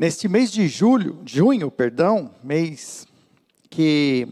Neste 0.00 0.28
mês 0.28 0.50
de 0.50 0.66
julho, 0.66 1.20
junho, 1.26 1.70
perdão, 1.70 2.30
mês 2.42 3.06
que 3.68 4.26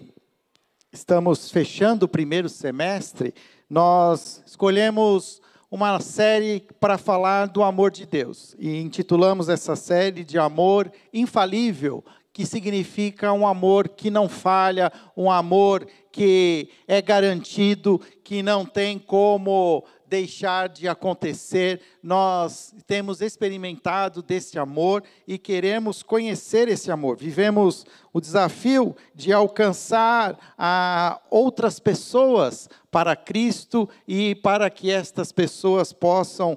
estamos 0.91 1.50
fechando 1.50 2.06
o 2.06 2.08
primeiro 2.08 2.48
semestre, 2.48 3.34
nós 3.68 4.42
escolhemos 4.46 5.42
uma 5.70 6.00
série 6.00 6.67
para 6.81 6.96
falar 6.96 7.49
do 7.49 7.62
amor 7.62 7.91
de 7.91 8.07
Deus. 8.07 8.57
E 8.59 8.80
intitulamos 8.80 9.50
essa 9.50 9.77
série 9.77 10.25
de 10.25 10.39
Amor 10.39 10.91
Infalível, 11.12 12.03
que 12.32 12.46
significa 12.46 13.30
um 13.35 13.46
amor 13.46 13.91
que 13.91 14.11
não 14.11 14.27
falha, 14.27 14.91
um 15.14 15.30
amor 15.30 15.87
que 16.11 16.71
é 16.87 17.03
garantido, 17.03 18.00
que 18.25 18.43
não 18.43 18.64
tem 18.64 18.98
como 18.98 19.85
deixar 20.09 20.68
de 20.68 20.88
acontecer. 20.88 21.80
Nós 22.02 22.75
temos 22.86 23.20
experimentado 23.20 24.22
desse 24.22 24.58
amor 24.58 25.02
e 25.27 25.38
queremos 25.38 26.02
conhecer 26.02 26.68
esse 26.68 26.90
amor. 26.90 27.16
Vivemos 27.16 27.84
o 28.12 28.21
desafio 28.21 28.96
de 29.14 29.32
alcançar 29.32 30.39
a 30.57 31.21
outras 31.31 31.79
pessoas 31.79 32.69
para 32.91 33.15
Cristo 33.15 33.89
e 34.07 34.34
para 34.37 34.71
que 34.71 34.91
estas 34.91 35.31
pessoas 35.31 35.93
possam 35.93 36.56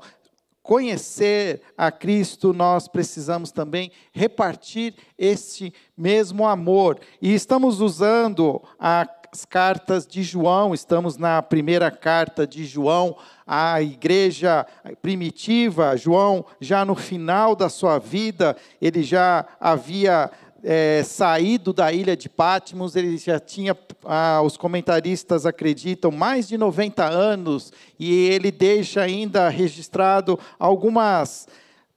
conhecer 0.63 1.61
a 1.77 1.91
Cristo, 1.91 2.53
nós 2.53 2.87
precisamos 2.87 3.51
também 3.51 3.91
repartir 4.13 4.93
este 5.17 5.73
mesmo 5.97 6.47
amor. 6.47 6.99
E 7.21 7.33
estamos 7.33 7.81
usando 7.81 8.61
as 8.79 9.45
cartas 9.45 10.05
de 10.05 10.23
João, 10.23 10.73
estamos 10.73 11.17
na 11.17 11.41
primeira 11.41 11.89
carta 11.89 12.45
de 12.45 12.65
João, 12.65 13.17
a 13.53 13.81
igreja 13.81 14.65
primitiva, 15.01 15.97
João, 15.97 16.45
já 16.61 16.85
no 16.85 16.95
final 16.95 17.53
da 17.53 17.67
sua 17.67 17.99
vida, 17.99 18.55
ele 18.81 19.03
já 19.03 19.45
havia 19.59 20.31
é, 20.63 21.03
saído 21.03 21.73
da 21.73 21.91
ilha 21.91 22.15
de 22.15 22.29
Patmos, 22.29 22.95
ele 22.95 23.17
já 23.17 23.41
tinha, 23.41 23.77
ah, 24.05 24.41
os 24.41 24.55
comentaristas 24.55 25.45
acreditam, 25.45 26.11
mais 26.11 26.47
de 26.47 26.57
90 26.57 27.03
anos, 27.03 27.73
e 27.99 28.29
ele 28.29 28.51
deixa 28.51 29.01
ainda 29.01 29.49
registrado 29.49 30.39
algumas 30.57 31.45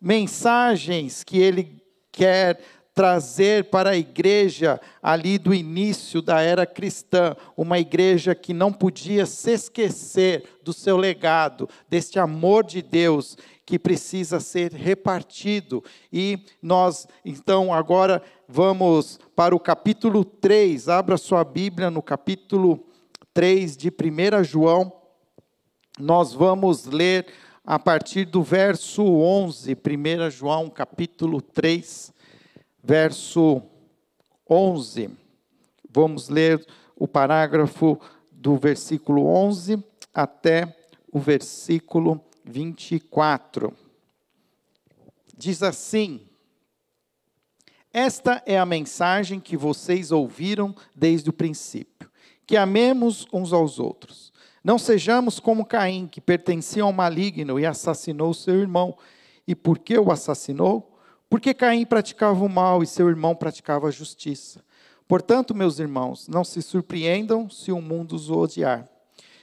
mensagens 0.00 1.22
que 1.22 1.38
ele 1.38 1.80
quer 2.10 2.58
trazer 2.94 3.64
para 3.64 3.90
a 3.90 3.96
igreja 3.96 4.80
ali 5.02 5.36
do 5.36 5.52
início 5.52 6.22
da 6.22 6.40
era 6.40 6.64
cristã, 6.64 7.36
uma 7.56 7.78
igreja 7.78 8.34
que 8.34 8.54
não 8.54 8.72
podia 8.72 9.26
se 9.26 9.50
esquecer 9.50 10.44
do 10.62 10.72
seu 10.72 10.96
legado, 10.96 11.68
deste 11.88 12.20
amor 12.20 12.62
de 12.64 12.80
Deus 12.80 13.36
que 13.66 13.78
precisa 13.78 14.38
ser 14.38 14.72
repartido. 14.72 15.82
E 16.12 16.38
nós, 16.62 17.08
então, 17.24 17.72
agora 17.72 18.22
vamos 18.46 19.18
para 19.34 19.56
o 19.56 19.60
capítulo 19.60 20.24
3. 20.24 20.88
Abra 20.88 21.16
sua 21.16 21.42
Bíblia 21.42 21.90
no 21.90 22.02
capítulo 22.02 22.86
3 23.32 23.76
de 23.76 23.88
1 23.88 24.44
João. 24.44 24.92
Nós 25.98 26.32
vamos 26.32 26.84
ler 26.84 27.26
a 27.64 27.78
partir 27.78 28.26
do 28.26 28.42
verso 28.42 29.02
11, 29.02 29.74
1 29.74 30.30
João, 30.30 30.68
capítulo 30.68 31.40
3, 31.40 32.12
verso 32.84 33.62
11. 34.48 35.10
Vamos 35.90 36.28
ler 36.28 36.64
o 36.94 37.08
parágrafo 37.08 37.98
do 38.30 38.56
versículo 38.56 39.26
11 39.26 39.82
até 40.12 40.76
o 41.10 41.18
versículo 41.18 42.20
24. 42.44 43.72
Diz 45.36 45.62
assim: 45.62 46.20
Esta 47.92 48.42
é 48.44 48.58
a 48.58 48.66
mensagem 48.66 49.40
que 49.40 49.56
vocês 49.56 50.12
ouviram 50.12 50.74
desde 50.94 51.30
o 51.30 51.32
princípio, 51.32 52.10
que 52.46 52.56
amemos 52.56 53.26
uns 53.32 53.52
aos 53.52 53.78
outros. 53.78 54.32
Não 54.62 54.78
sejamos 54.78 55.40
como 55.40 55.64
Caim, 55.64 56.06
que 56.06 56.20
pertencia 56.20 56.82
ao 56.82 56.92
maligno 56.92 57.58
e 57.58 57.66
assassinou 57.66 58.32
seu 58.34 58.60
irmão. 58.60 58.96
E 59.46 59.54
por 59.54 59.78
que 59.78 59.98
o 59.98 60.10
assassinou? 60.10 60.93
Porque 61.28 61.54
Caim 61.54 61.84
praticava 61.84 62.44
o 62.44 62.48
mal 62.48 62.82
e 62.82 62.86
seu 62.86 63.08
irmão 63.08 63.34
praticava 63.34 63.88
a 63.88 63.90
justiça. 63.90 64.64
Portanto, 65.06 65.54
meus 65.54 65.78
irmãos, 65.78 66.28
não 66.28 66.44
se 66.44 66.62
surpreendam 66.62 67.50
se 67.50 67.70
o 67.70 67.80
mundo 67.80 68.14
os 68.14 68.30
odiar. 68.30 68.88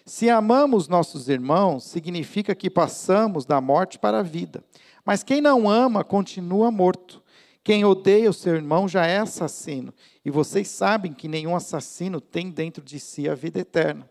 Se 0.06 0.30
amamos 0.30 0.88
nossos 0.88 1.30
irmãos, 1.30 1.84
significa 1.84 2.56
que 2.56 2.70
passamos 2.70 3.46
da 3.46 3.62
morte 3.62 4.00
para 4.00 4.20
a 4.20 4.24
vida. 4.24 4.64
Mas 5.06 5.24
quem 5.24 5.42
não 5.42 5.70
ama 5.70 6.04
continua 6.04 6.72
morto. 6.72 7.22
Quem 7.64 7.86
odeia 7.86 8.30
o 8.30 8.34
seu 8.34 8.56
irmão 8.56 8.88
já 8.88 9.06
é 9.06 9.20
assassino. 9.20 9.94
E 10.26 10.32
vocês 10.32 10.68
sabem 10.68 11.14
que 11.14 11.28
nenhum 11.28 11.56
assassino 11.56 12.20
tem 12.20 12.50
dentro 12.50 12.84
de 12.84 13.00
si 13.00 13.30
a 13.30 13.36
vida 13.36 13.60
eterna. 13.60 14.10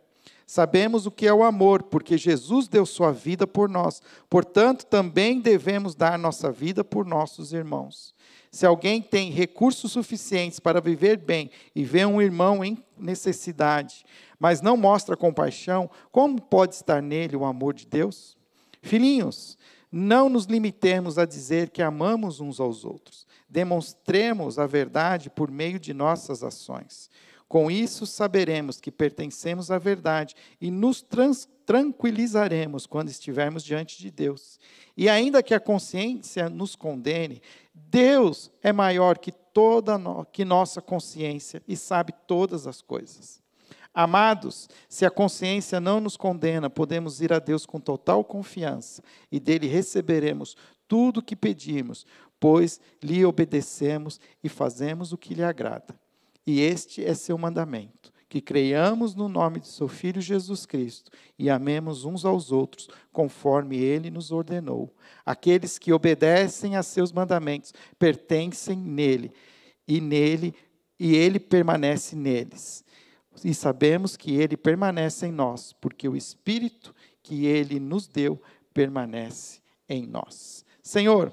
Sabemos 0.50 1.06
o 1.06 1.12
que 1.12 1.28
é 1.28 1.33
o 1.33 1.44
amor, 1.44 1.81
porque 1.84 2.19
Jesus 2.19 2.66
deu 2.66 2.84
sua 2.84 3.12
vida 3.12 3.47
por 3.47 3.69
nós. 3.69 4.03
Portanto, 4.28 4.84
também 4.84 5.41
devemos 5.41 5.94
dar 5.94 6.19
nossa 6.19 6.50
vida 6.50 6.83
por 6.83 7.06
nossos 7.06 7.53
irmãos. 7.53 8.12
Se 8.50 8.66
alguém 8.66 9.00
tem 9.00 9.31
recursos 9.31 9.93
suficientes 9.93 10.59
para 10.59 10.81
viver 10.81 11.19
bem 11.19 11.53
e 11.72 11.84
vê 11.84 12.05
um 12.05 12.21
irmão 12.21 12.65
em 12.65 12.84
necessidade, 12.99 14.05
mas 14.41 14.61
não 14.61 14.77
mostra 14.77 15.16
compaixão, 15.16 15.88
como 16.11 16.43
pode 16.43 16.75
estar 16.75 17.00
nele 17.00 17.37
o 17.37 17.44
amor 17.44 17.72
de 17.72 17.87
Deus? 17.87 18.37
Filhinhos, 18.82 19.56
não 19.93 20.28
nos 20.28 20.47
limitemos 20.47 21.17
a 21.17 21.25
dizer 21.25 21.71
que 21.71 21.81
amamos 21.81 22.41
uns 22.41 22.59
aos 22.59 22.84
outros. 22.84 23.25
Demonstremos 23.49 24.59
a 24.59 24.67
verdade 24.67 25.31
por 25.31 25.49
meio 25.49 25.78
de 25.78 25.94
nossas 25.94 26.43
ações. 26.43 27.09
Com 27.50 27.69
isso, 27.69 28.06
saberemos 28.06 28.81
que 28.81 28.93
pertencemos 28.93 29.72
à 29.72 29.78
verdade 29.78 30.37
e 30.61 30.71
nos 30.71 31.05
tranquilizaremos 31.66 32.87
quando 32.87 33.09
estivermos 33.09 33.65
diante 33.65 33.99
de 33.99 34.09
Deus. 34.09 34.61
E 34.97 35.09
ainda 35.09 35.43
que 35.43 35.53
a 35.53 35.59
consciência 35.59 36.49
nos 36.49 36.77
condene, 36.77 37.43
Deus 37.75 38.53
é 38.62 38.72
maior 38.72 39.19
que 39.19 39.33
toda 39.33 39.99
no, 39.99 40.25
que 40.27 40.44
nossa 40.44 40.81
consciência 40.81 41.61
e 41.66 41.77
sabe 41.77 42.15
todas 42.25 42.69
as 42.69 42.81
coisas. 42.81 43.43
Amados, 43.93 44.69
se 44.88 45.05
a 45.05 45.11
consciência 45.11 45.81
não 45.81 45.99
nos 45.99 46.17
condena, 46.17 46.71
podemos 46.71 47.21
ir 47.21 47.32
a 47.32 47.41
Deus 47.41 47.67
com 47.67 47.81
total 47.81 48.22
confiança 48.22 49.03
e 49.32 49.41
dele 49.41 49.67
receberemos 49.67 50.56
tudo 50.87 51.19
o 51.19 51.22
que 51.22 51.34
pedimos, 51.34 52.06
pois 52.38 52.81
lhe 53.03 53.25
obedecemos 53.25 54.21
e 54.41 54.49
fazemos 54.49 55.12
o 55.12 55.19
que 55.19 55.34
lhe 55.34 55.43
agrada. 55.43 55.99
E 56.50 56.62
este 56.62 57.05
é 57.05 57.15
seu 57.15 57.38
mandamento: 57.38 58.12
que 58.28 58.41
creiamos 58.41 59.15
no 59.15 59.28
nome 59.28 59.61
de 59.61 59.69
seu 59.69 59.87
Filho 59.87 60.21
Jesus 60.21 60.66
Cristo 60.66 61.09
e 61.38 61.49
amemos 61.49 62.05
uns 62.05 62.25
aos 62.25 62.50
outros, 62.50 62.88
conforme 63.12 63.77
ele 63.77 64.11
nos 64.11 64.33
ordenou. 64.33 64.93
Aqueles 65.25 65.78
que 65.78 65.93
obedecem 65.93 66.75
a 66.75 66.83
seus 66.83 67.12
mandamentos 67.12 67.72
pertencem 67.97 68.77
nele, 68.77 69.33
e 69.87 70.00
nele 70.00 70.53
e 70.99 71.15
ele 71.15 71.38
permanece 71.38 72.16
neles. 72.16 72.84
E 73.44 73.55
sabemos 73.55 74.17
que 74.17 74.34
ele 74.34 74.56
permanece 74.56 75.28
em 75.28 75.32
nós, 75.32 75.72
porque 75.81 76.09
o 76.09 76.17
espírito 76.17 76.93
que 77.22 77.47
ele 77.47 77.78
nos 77.78 78.09
deu 78.09 78.43
permanece 78.75 79.61
em 79.88 80.05
nós. 80.05 80.65
Senhor, 80.82 81.32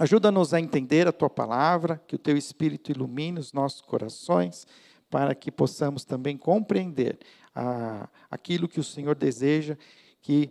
ajuda-nos 0.00 0.54
a 0.54 0.60
entender 0.60 1.06
a 1.06 1.12
tua 1.12 1.28
palavra, 1.28 2.02
que 2.06 2.14
o 2.14 2.18
teu 2.18 2.34
espírito 2.34 2.90
ilumine 2.90 3.38
os 3.38 3.52
nossos 3.52 3.82
corações 3.82 4.66
para 5.10 5.34
que 5.34 5.52
possamos 5.52 6.06
também 6.06 6.38
compreender 6.38 7.18
ah, 7.54 8.08
aquilo 8.30 8.66
que 8.66 8.80
o 8.80 8.84
Senhor 8.84 9.14
deseja 9.14 9.76
que 10.22 10.50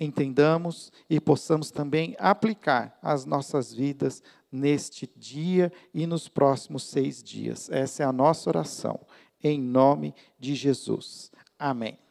entendamos 0.00 0.90
e 1.10 1.20
possamos 1.20 1.70
também 1.70 2.16
aplicar 2.18 2.98
as 3.02 3.26
nossas 3.26 3.74
vidas 3.74 4.22
neste 4.50 5.06
dia 5.14 5.70
e 5.92 6.06
nos 6.06 6.26
próximos 6.26 6.84
seis 6.84 7.22
dias. 7.22 7.68
Essa 7.68 8.04
é 8.04 8.06
a 8.06 8.12
nossa 8.12 8.48
oração, 8.48 8.98
em 9.44 9.60
nome 9.60 10.14
de 10.38 10.54
Jesus. 10.54 11.30
Amém. 11.58 12.07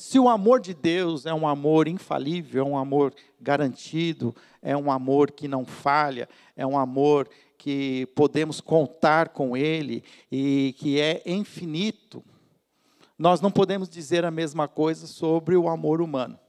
Se 0.00 0.18
o 0.18 0.30
amor 0.30 0.60
de 0.60 0.72
Deus 0.72 1.26
é 1.26 1.34
um 1.34 1.46
amor 1.46 1.86
infalível, 1.86 2.64
é 2.64 2.66
um 2.66 2.78
amor 2.78 3.12
garantido, 3.38 4.34
é 4.62 4.74
um 4.74 4.90
amor 4.90 5.30
que 5.30 5.46
não 5.46 5.66
falha, 5.66 6.26
é 6.56 6.66
um 6.66 6.78
amor 6.78 7.28
que 7.58 8.06
podemos 8.14 8.62
contar 8.62 9.28
com 9.28 9.54
Ele 9.54 10.02
e 10.32 10.74
que 10.78 10.98
é 10.98 11.22
infinito, 11.26 12.24
nós 13.18 13.42
não 13.42 13.50
podemos 13.50 13.90
dizer 13.90 14.24
a 14.24 14.30
mesma 14.30 14.66
coisa 14.66 15.06
sobre 15.06 15.54
o 15.54 15.68
amor 15.68 16.00
humano. 16.00 16.40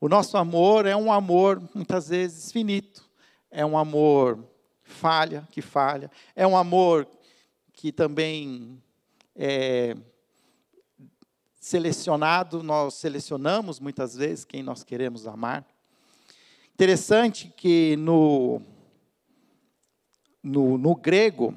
O 0.00 0.08
nosso 0.08 0.36
amor 0.36 0.84
é 0.84 0.96
um 0.96 1.12
amor, 1.12 1.62
muitas 1.72 2.08
vezes, 2.08 2.50
finito. 2.50 3.08
É 3.52 3.64
um 3.64 3.78
amor 3.78 4.44
falha, 4.82 5.46
que 5.52 5.62
falha. 5.62 6.10
É 6.34 6.44
um 6.44 6.56
amor 6.56 7.06
que 7.72 7.92
também 7.92 8.82
é 9.36 9.96
selecionado, 11.60 12.62
nós 12.62 12.94
selecionamos 12.94 13.78
muitas 13.78 14.16
vezes 14.16 14.44
quem 14.44 14.62
nós 14.62 14.82
queremos 14.82 15.26
amar. 15.26 15.64
Interessante 16.74 17.52
que 17.56 17.94
no, 17.96 18.60
no, 20.42 20.78
no 20.78 20.96
grego, 20.96 21.54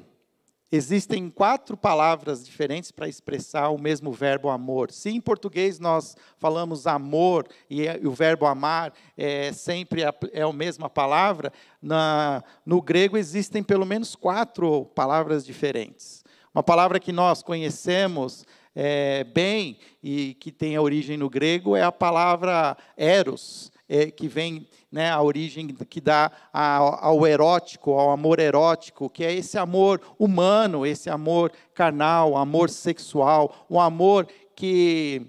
Existem 0.76 1.30
quatro 1.30 1.76
palavras 1.76 2.44
diferentes 2.44 2.90
para 2.90 3.06
expressar 3.06 3.68
o 3.68 3.80
mesmo 3.80 4.10
verbo 4.10 4.48
amor. 4.48 4.90
Se 4.90 5.08
em 5.08 5.20
português 5.20 5.78
nós 5.78 6.16
falamos 6.36 6.88
amor 6.88 7.46
e, 7.70 7.84
o 8.04 8.10
verbo 8.10 8.44
amar 8.44 8.92
é 9.16 9.52
sempre 9.52 10.02
a, 10.02 10.12
é 10.32 10.42
a 10.42 10.52
mesma 10.52 10.90
palavra, 10.90 11.52
na, 11.80 12.42
no 12.66 12.82
grego 12.82 13.16
existem 13.16 13.62
pelo 13.62 13.86
menos 13.86 14.16
quatro 14.16 14.86
palavras 14.86 15.46
diferentes. 15.46 16.24
Uma 16.52 16.64
palavra 16.64 16.98
que 16.98 17.12
nós 17.12 17.40
conhecemos 17.40 18.44
é, 18.74 19.24
bem 19.24 19.78
e 20.02 20.34
que 20.34 20.50
tem 20.50 20.76
a 20.76 20.82
origem 20.82 21.16
no 21.16 21.30
grego 21.30 21.76
é 21.76 21.82
a 21.82 21.92
palavra 21.92 22.76
eros, 22.96 23.70
é, 23.88 24.10
que 24.10 24.26
vem 24.26 24.66
né, 24.90 25.10
a 25.10 25.20
origem 25.20 25.66
que 25.68 26.00
dá 26.00 26.30
ao 26.52 27.26
erótico, 27.26 27.92
ao 27.92 28.10
amor 28.10 28.38
erótico, 28.38 29.10
que 29.10 29.24
é 29.24 29.32
esse 29.32 29.58
amor 29.58 30.00
humano, 30.18 30.86
esse 30.86 31.10
amor 31.10 31.52
carnal, 31.74 32.36
amor 32.36 32.70
sexual, 32.70 33.66
um 33.68 33.80
amor 33.80 34.26
que 34.56 35.26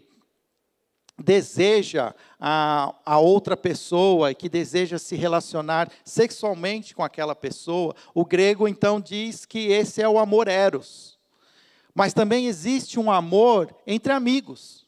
deseja 1.17 2.13
a, 2.39 2.93
a 3.05 3.19
outra 3.19 3.55
pessoa 3.55 4.33
que 4.33 4.49
deseja 4.49 4.99
se 4.99 5.15
relacionar 5.15 5.89
sexualmente 6.03 6.93
com 6.93 7.03
aquela 7.03 7.35
pessoa. 7.35 7.95
O 8.13 8.25
grego 8.25 8.67
então 8.67 8.99
diz 8.99 9.45
que 9.45 9.67
esse 9.67 10.01
é 10.01 10.09
o 10.09 10.19
amor 10.19 10.47
eros. 10.47 11.14
Mas 11.95 12.13
também 12.13 12.47
existe 12.47 12.99
um 12.99 13.09
amor 13.09 13.73
entre 13.87 14.11
amigos. 14.11 14.85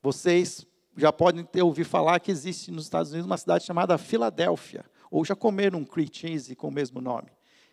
Vocês 0.00 0.64
já 0.96 1.12
podem 1.12 1.44
ter 1.44 1.62
ouvido 1.62 1.88
falar 1.88 2.20
que 2.20 2.30
existe 2.30 2.70
nos 2.70 2.84
Estados 2.84 3.10
Unidos 3.10 3.26
uma 3.26 3.36
cidade 3.36 3.64
chamada 3.64 3.98
Filadélfia, 3.98 4.84
ou 5.10 5.24
já 5.24 5.34
comeram 5.34 5.80
um 5.80 5.84
cream 5.84 6.08
cheese 6.10 6.54
com 6.54 6.68
o 6.68 6.72
mesmo 6.72 7.00
nome. 7.00 7.26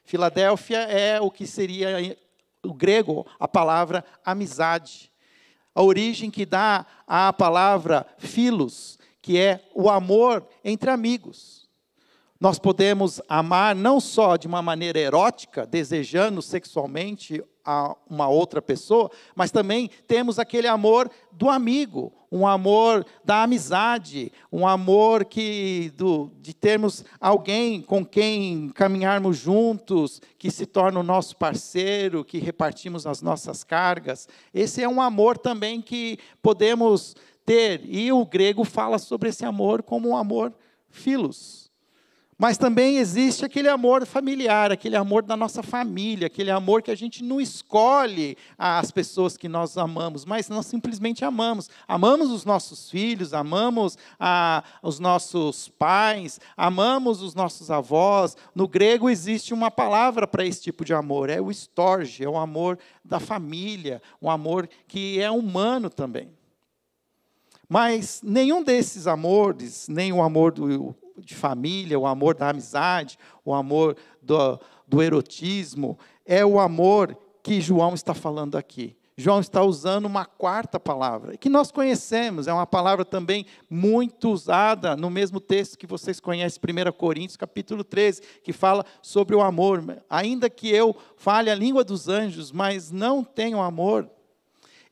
Filadélfia 0.04 0.80
é 0.80 1.22
o 1.22 1.30
que 1.30 1.46
seria, 1.46 2.18
o 2.64 2.74
grego, 2.74 3.28
a 3.40 3.48
palavra 3.48 4.04
amizade. 4.26 5.12
A 5.76 5.84
origem 5.84 6.32
que 6.32 6.46
dá 6.46 6.86
à 7.08 7.32
palavra 7.32 8.08
filos, 8.18 8.98
que 9.22 9.38
é 9.38 9.70
o 9.76 9.88
amor 9.88 10.48
entre 10.64 10.90
amigos. 10.90 11.63
Nós 12.44 12.60
podemos 12.60 13.22
amar 13.30 13.74
não 13.74 14.02
só 14.02 14.36
de 14.36 14.48
uma 14.48 14.62
maneira 14.62 15.00
erótica, 15.00 15.66
desejando 15.66 16.42
sexualmente 16.42 17.42
a 17.64 17.96
uma 18.10 18.28
outra 18.28 18.62
pessoa, 18.62 19.10
mas 19.34 19.50
também 19.50 19.90
temos 20.06 20.38
aquele 20.38 20.68
amor 20.68 21.10
do 21.32 21.50
amigo, 21.50 22.12
um 22.30 22.46
amor 22.46 23.06
da 23.24 23.44
amizade, 23.44 24.30
um 24.52 24.68
amor 24.68 25.24
que 25.24 25.94
do, 25.96 26.30
de 26.42 26.54
termos 26.54 27.06
alguém 27.18 27.82
com 27.82 28.06
quem 28.06 28.68
caminharmos 28.76 29.38
juntos, 29.38 30.22
que 30.38 30.52
se 30.52 30.66
torna 30.66 31.00
o 31.00 31.04
nosso 31.04 31.38
parceiro, 31.38 32.26
que 32.26 32.40
repartimos 32.40 33.08
as 33.08 33.22
nossas 33.22 33.64
cargas. 33.64 34.28
Esse 34.54 34.84
é 34.84 34.90
um 34.90 35.02
amor 35.02 35.38
também 35.38 35.82
que 35.82 36.20
podemos 36.42 37.16
ter, 37.46 37.84
e 37.86 38.12
o 38.12 38.26
grego 38.26 38.66
fala 38.66 39.00
sobre 39.00 39.30
esse 39.30 39.46
amor 39.46 39.82
como 39.82 40.10
um 40.10 40.18
amor 40.18 40.54
filos 40.90 41.63
mas 42.38 42.58
também 42.58 42.98
existe 42.98 43.46
aquele 43.46 43.70
amor 43.70 44.06
familiar, 44.06 44.72
aquele 44.72 44.96
amor 44.96 45.24
da 45.24 45.38
nossa 45.38 45.62
família, 45.62 46.28
aquele 46.28 46.52
amor 46.52 46.82
que 46.82 46.92
a 46.92 46.96
gente 46.96 47.24
não 47.24 47.40
escolhe 47.40 48.38
as 48.58 48.92
pessoas 48.92 49.38
que 49.38 49.48
nós 49.48 49.78
amamos, 49.78 50.26
mas 50.26 50.50
nós 50.50 50.66
simplesmente 50.66 51.24
amamos. 51.24 51.70
Amamos 51.88 52.32
os 52.32 52.46
nossos 52.46 52.90
filhos, 52.90 53.34
amamos 53.34 53.98
a, 54.20 54.64
os 54.82 55.00
nossos 55.00 55.70
pais, 55.70 56.40
amamos 56.58 57.22
os 57.22 57.36
nossos 57.36 57.70
avós. 57.70 58.36
No 58.54 58.68
grego 58.68 59.10
existe 59.10 59.54
uma 59.54 59.72
palavra 59.72 60.28
para 60.28 60.46
esse 60.46 60.62
tipo 60.62 60.84
de 60.84 60.94
amor, 60.94 61.30
é 61.30 61.40
o 61.40 61.52
storge, 61.52 62.24
é 62.24 62.30
o 62.30 62.38
amor 62.38 62.78
da 63.04 63.20
família, 63.20 64.02
um 64.22 64.30
amor 64.30 64.68
que 64.88 65.20
é 65.20 65.30
humano 65.30 65.90
também. 65.90 66.30
Mas 67.74 68.22
nenhum 68.24 68.64
desses 68.64 69.08
amores, 69.08 69.88
nem 69.88 70.14
o 70.14 70.22
amor 70.22 70.52
do 70.52 70.96
de 71.18 71.34
família, 71.34 72.00
o 72.00 72.06
amor 72.06 72.36
da 72.36 72.50
amizade, 72.50 73.18
o 73.44 73.52
amor 73.52 73.98
do, 74.22 74.60
do 74.88 75.02
erotismo, 75.02 75.98
é 76.24 76.46
o 76.46 76.60
amor 76.60 77.18
que 77.42 77.60
João 77.60 77.96
está 77.96 78.14
falando 78.14 78.60
aqui. 78.60 78.96
João 79.18 79.40
está 79.40 79.64
usando 79.64 80.06
uma 80.06 80.24
quarta 80.24 80.80
palavra, 80.80 81.36
que 81.36 81.50
nós 81.50 81.72
conhecemos, 81.72 82.48
é 82.48 82.54
uma 82.54 82.68
palavra 82.68 83.04
também 83.04 83.44
muito 83.68 84.30
usada 84.30 84.96
no 84.96 85.10
mesmo 85.10 85.40
texto 85.40 85.76
que 85.76 85.88
vocês 85.88 86.20
conhecem, 86.20 86.62
1 86.62 86.92
Coríntios, 86.92 87.38
capítulo 87.38 87.84
13, 87.84 88.22
que 88.44 88.54
fala 88.54 88.86
sobre 89.02 89.36
o 89.36 89.42
amor. 89.42 89.84
Ainda 90.08 90.48
que 90.48 90.70
eu 90.70 90.96
fale 91.18 91.50
a 91.50 91.56
língua 91.56 91.84
dos 91.84 92.08
anjos, 92.08 92.52
mas 92.52 92.92
não 92.92 93.24
tenho 93.24 93.60
amor, 93.60 94.08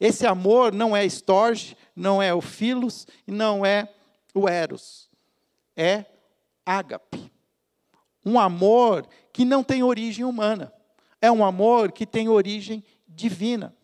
esse 0.01 0.25
amor 0.25 0.73
não 0.73 0.97
é 0.97 1.05
estorge, 1.05 1.77
não 1.95 2.19
é 2.23 2.33
o 2.33 2.41
filos 2.41 3.05
e 3.27 3.31
não 3.31 3.63
é 3.63 3.87
o 4.33 4.49
eros. 4.49 5.07
É 5.77 6.05
ágape. 6.65 7.31
Um 8.25 8.39
amor 8.39 9.07
que 9.31 9.45
não 9.45 9.63
tem 9.63 9.83
origem 9.83 10.25
humana. 10.25 10.73
É 11.21 11.31
um 11.31 11.45
amor 11.45 11.91
que 11.91 12.07
tem 12.07 12.27
origem 12.27 12.83
divina. 13.07 13.75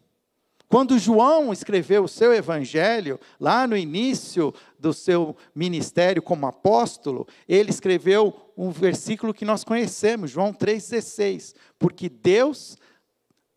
Quando 0.68 0.98
João 0.98 1.54
escreveu 1.54 2.06
o 2.06 2.10
seu 2.10 2.34
evangelho, 2.34 3.20
lá 3.40 3.68
no 3.68 3.78
início 3.78 4.52
do 4.80 4.94
seu 4.94 5.38
ministério 5.54 6.22
como 6.24 6.48
apóstolo, 6.48 7.28
ele 7.48 7.70
escreveu 7.70 8.52
um 8.58 8.72
versículo 8.72 9.36
que 9.36 9.46
nós 9.46 9.64
conhecemos, 9.64 10.32
João 10.32 10.52
3,16. 10.52 11.54
Porque 11.78 12.10
Deus 12.10 12.76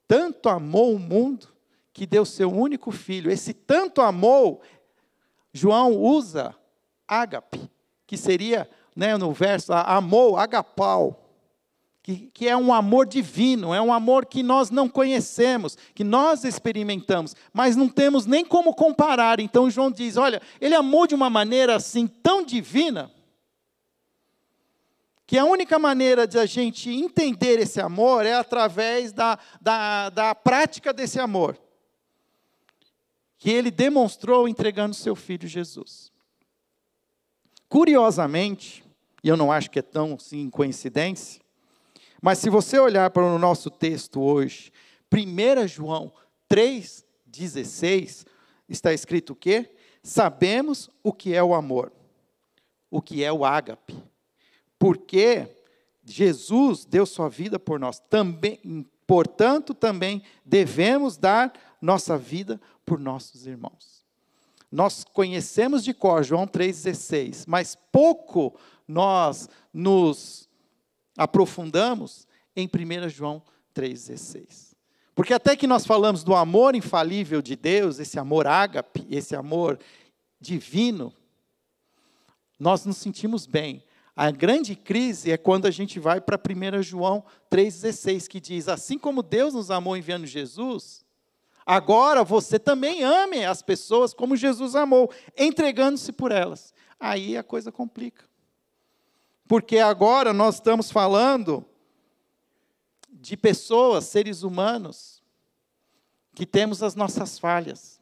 tanto 0.07 0.51
amou 0.51 0.95
o 0.95 0.99
mundo 0.99 1.49
que 1.93 2.07
deu 2.07 2.25
seu 2.25 2.53
único 2.53 2.91
filho. 2.91 3.31
Esse 3.31 3.53
tanto 3.53 4.01
amou, 4.01 4.63
João 5.53 5.93
usa 5.97 6.55
ágape, 7.07 7.71
que 8.07 8.17
seria 8.17 8.69
né, 8.95 9.17
no 9.17 9.33
verso, 9.33 9.73
amou, 9.73 10.37
agapau, 10.37 11.31
que, 12.03 12.31
que 12.33 12.49
é 12.49 12.57
um 12.57 12.73
amor 12.73 13.07
divino, 13.07 13.75
é 13.75 13.81
um 13.81 13.93
amor 13.93 14.27
que 14.27 14.43
nós 14.43 14.71
não 14.71 14.89
conhecemos, 14.89 15.77
que 15.95 16.03
nós 16.03 16.45
experimentamos, 16.45 17.37
mas 17.53 17.77
não 17.77 17.89
temos 17.89 18.27
nem 18.27 18.45
como 18.45 18.75
comparar. 18.75 19.39
Então 19.39 19.71
João 19.71 19.91
diz: 19.91 20.17
olha, 20.17 20.41
ele 20.61 20.75
amou 20.75 21.07
de 21.07 21.15
uma 21.15 21.29
maneira 21.29 21.77
assim 21.77 22.07
tão 22.07 22.45
divina, 22.45 23.11
que 25.27 25.39
a 25.39 25.45
única 25.45 25.79
maneira 25.79 26.27
de 26.27 26.39
a 26.39 26.47
gente 26.47 26.91
entender 26.91 27.61
esse 27.61 27.81
amor 27.81 28.27
é 28.27 28.35
através 28.35 29.13
da, 29.13 29.39
da, 29.61 30.11
da 30.11 30.35
prática 30.35 30.93
desse 30.93 31.21
amor, 31.21 31.57
que 33.41 33.51
ele 33.51 33.71
demonstrou 33.71 34.47
entregando 34.47 34.95
seu 34.95 35.17
filho 35.17 35.49
Jesus. 35.49 36.13
Curiosamente, 37.71 38.85
e 39.25 39.29
eu 39.29 39.37
não 39.37 39.51
acho 39.51 39.71
que 39.71 39.79
é 39.79 39.83
tão 39.83 40.15
assim, 40.15 40.51
coincidência, 40.51 41.41
mas 42.21 42.39
se 42.39 42.51
você 42.51 42.79
olhar 42.79 43.09
para 43.09 43.25
o 43.25 43.39
nosso 43.39 43.71
texto 43.71 44.21
hoje, 44.21 44.71
1 45.11 45.67
João 45.67 46.13
3,16, 46.51 48.27
está 48.69 48.93
escrito 48.93 49.33
o 49.33 49.37
quê? 49.37 49.75
Sabemos 50.03 50.91
o 51.03 51.11
que 51.11 51.35
é 51.35 51.43
o 51.43 51.55
amor, 51.55 51.91
o 52.91 53.01
que 53.01 53.25
é 53.25 53.33
o 53.33 53.43
ágape, 53.43 53.97
porque 54.79 55.49
Jesus 56.05 56.85
deu 56.85 57.07
sua 57.07 57.31
vida 57.31 57.59
por 57.59 57.81
nós. 57.81 58.01
Também, 58.01 58.87
portanto, 59.07 59.73
também 59.73 60.23
devemos 60.45 61.17
dar 61.17 61.53
nossa 61.81 62.19
vida 62.19 62.61
por 62.91 62.99
nossos 62.99 63.47
irmãos. 63.47 64.05
Nós 64.69 65.05
conhecemos 65.05 65.85
de 65.85 65.95
cor 65.95 66.25
João 66.25 66.45
3,16, 66.45 67.45
mas 67.47 67.79
pouco 67.93 68.59
nós 68.89 69.49
nos 69.73 70.49
aprofundamos 71.17 72.27
em 72.57 72.67
1 72.67 73.09
João 73.09 73.41
3,16. 73.73 74.75
Porque 75.15 75.33
até 75.33 75.55
que 75.55 75.69
nós 75.69 75.87
falamos 75.87 76.25
do 76.25 76.35
amor 76.35 76.75
infalível 76.75 77.41
de 77.41 77.55
Deus, 77.55 78.01
esse 78.01 78.19
amor 78.19 78.49
ágape, 78.49 79.07
esse 79.09 79.37
amor 79.37 79.79
divino, 80.41 81.15
nós 82.59 82.85
nos 82.85 82.97
sentimos 82.97 83.47
bem. 83.47 83.85
A 84.17 84.33
grande 84.33 84.75
crise 84.75 85.31
é 85.31 85.37
quando 85.37 85.67
a 85.67 85.71
gente 85.71 86.01
vai 86.01 86.21
para 86.21 86.37
1 86.37 86.83
João 86.83 87.23
3,16, 87.49 88.27
que 88.27 88.41
diz: 88.41 88.67
Assim 88.67 88.99
como 88.99 89.23
Deus 89.23 89.55
nos 89.55 89.71
amou 89.71 89.97
enviando 89.97 90.27
Jesus, 90.27 91.00
Agora 91.73 92.25
você 92.25 92.59
também 92.59 93.05
ame 93.05 93.45
as 93.45 93.63
pessoas 93.63 94.13
como 94.13 94.35
Jesus 94.35 94.75
amou, 94.75 95.09
entregando-se 95.39 96.11
por 96.11 96.33
elas. 96.33 96.75
Aí 96.99 97.37
a 97.37 97.45
coisa 97.45 97.71
complica. 97.71 98.29
Porque 99.47 99.79
agora 99.79 100.33
nós 100.33 100.57
estamos 100.57 100.91
falando 100.91 101.65
de 103.09 103.37
pessoas, 103.37 104.07
seres 104.07 104.43
humanos, 104.43 105.23
que 106.35 106.45
temos 106.45 106.83
as 106.83 106.97
nossas 106.97 107.39
falhas. 107.39 108.01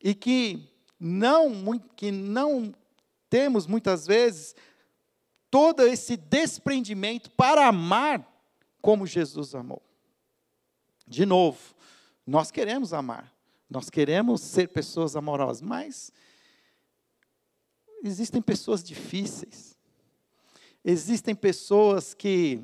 E 0.00 0.14
que 0.14 0.70
não, 1.00 1.76
que 1.96 2.12
não 2.12 2.72
temos 3.28 3.66
muitas 3.66 4.06
vezes 4.06 4.54
todo 5.50 5.82
esse 5.82 6.16
desprendimento 6.16 7.28
para 7.32 7.66
amar 7.66 8.24
como 8.80 9.04
Jesus 9.04 9.52
amou. 9.52 9.82
De 11.08 11.26
novo, 11.26 11.74
nós 12.26 12.50
queremos 12.50 12.92
amar, 12.92 13.32
nós 13.68 13.90
queremos 13.90 14.40
ser 14.40 14.68
pessoas 14.68 15.16
amorosas, 15.16 15.60
mas 15.60 16.12
existem 18.02 18.40
pessoas 18.40 18.82
difíceis, 18.82 19.78
existem 20.84 21.34
pessoas 21.34 22.14
que 22.14 22.62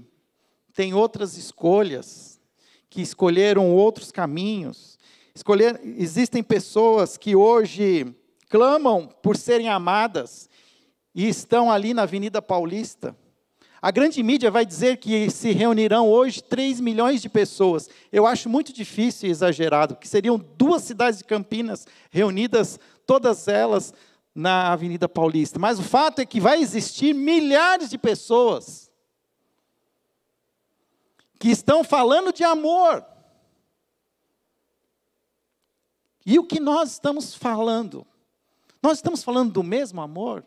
têm 0.74 0.94
outras 0.94 1.36
escolhas, 1.36 2.40
que 2.88 3.00
escolheram 3.00 3.74
outros 3.74 4.10
caminhos, 4.10 4.98
escolher, 5.34 5.80
existem 5.84 6.42
pessoas 6.42 7.16
que 7.16 7.36
hoje 7.36 8.14
clamam 8.48 9.06
por 9.06 9.36
serem 9.36 9.68
amadas 9.68 10.50
e 11.14 11.28
estão 11.28 11.70
ali 11.70 11.94
na 11.94 12.02
Avenida 12.02 12.42
Paulista. 12.42 13.16
A 13.82 13.90
grande 13.90 14.22
mídia 14.22 14.50
vai 14.50 14.66
dizer 14.66 14.98
que 14.98 15.30
se 15.30 15.52
reunirão 15.52 16.08
hoje 16.08 16.42
3 16.42 16.80
milhões 16.80 17.22
de 17.22 17.30
pessoas. 17.30 17.88
Eu 18.12 18.26
acho 18.26 18.48
muito 18.48 18.72
difícil 18.72 19.28
e 19.28 19.32
exagerado, 19.32 19.96
que 19.96 20.06
seriam 20.06 20.38
duas 20.38 20.82
cidades 20.82 21.18
de 21.18 21.24
Campinas 21.24 21.86
reunidas, 22.10 22.78
todas 23.06 23.48
elas 23.48 23.94
na 24.34 24.70
Avenida 24.72 25.08
Paulista. 25.08 25.58
Mas 25.58 25.78
o 25.78 25.82
fato 25.82 26.18
é 26.18 26.26
que 26.26 26.40
vai 26.40 26.60
existir 26.60 27.14
milhares 27.14 27.88
de 27.88 27.96
pessoas 27.96 28.90
que 31.38 31.48
estão 31.48 31.82
falando 31.82 32.34
de 32.34 32.44
amor. 32.44 33.02
E 36.26 36.38
o 36.38 36.44
que 36.44 36.60
nós 36.60 36.92
estamos 36.92 37.34
falando? 37.34 38.06
Nós 38.82 38.98
estamos 38.98 39.24
falando 39.24 39.52
do 39.52 39.62
mesmo 39.62 40.02
amor? 40.02 40.44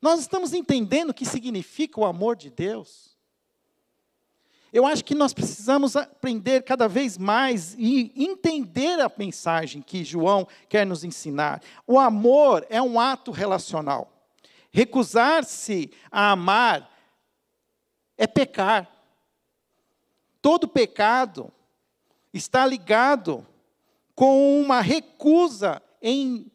Nós 0.00 0.20
estamos 0.20 0.52
entendendo 0.52 1.10
o 1.10 1.14
que 1.14 1.24
significa 1.24 2.00
o 2.00 2.04
amor 2.04 2.36
de 2.36 2.50
Deus? 2.50 3.16
Eu 4.72 4.86
acho 4.86 5.04
que 5.04 5.14
nós 5.14 5.32
precisamos 5.32 5.96
aprender 5.96 6.62
cada 6.62 6.86
vez 6.86 7.16
mais 7.16 7.74
e 7.78 8.12
entender 8.14 9.00
a 9.00 9.10
mensagem 9.16 9.80
que 9.80 10.04
João 10.04 10.46
quer 10.68 10.86
nos 10.86 11.04
ensinar. 11.04 11.62
O 11.86 11.98
amor 11.98 12.66
é 12.68 12.80
um 12.80 13.00
ato 13.00 13.30
relacional. 13.30 14.12
Recusar-se 14.70 15.90
a 16.10 16.32
amar 16.32 16.90
é 18.16 18.26
pecar. 18.26 18.90
Todo 20.42 20.68
pecado 20.68 21.50
está 22.32 22.66
ligado 22.66 23.46
com 24.14 24.60
uma 24.60 24.80
recusa 24.80 25.82
em 26.02 26.50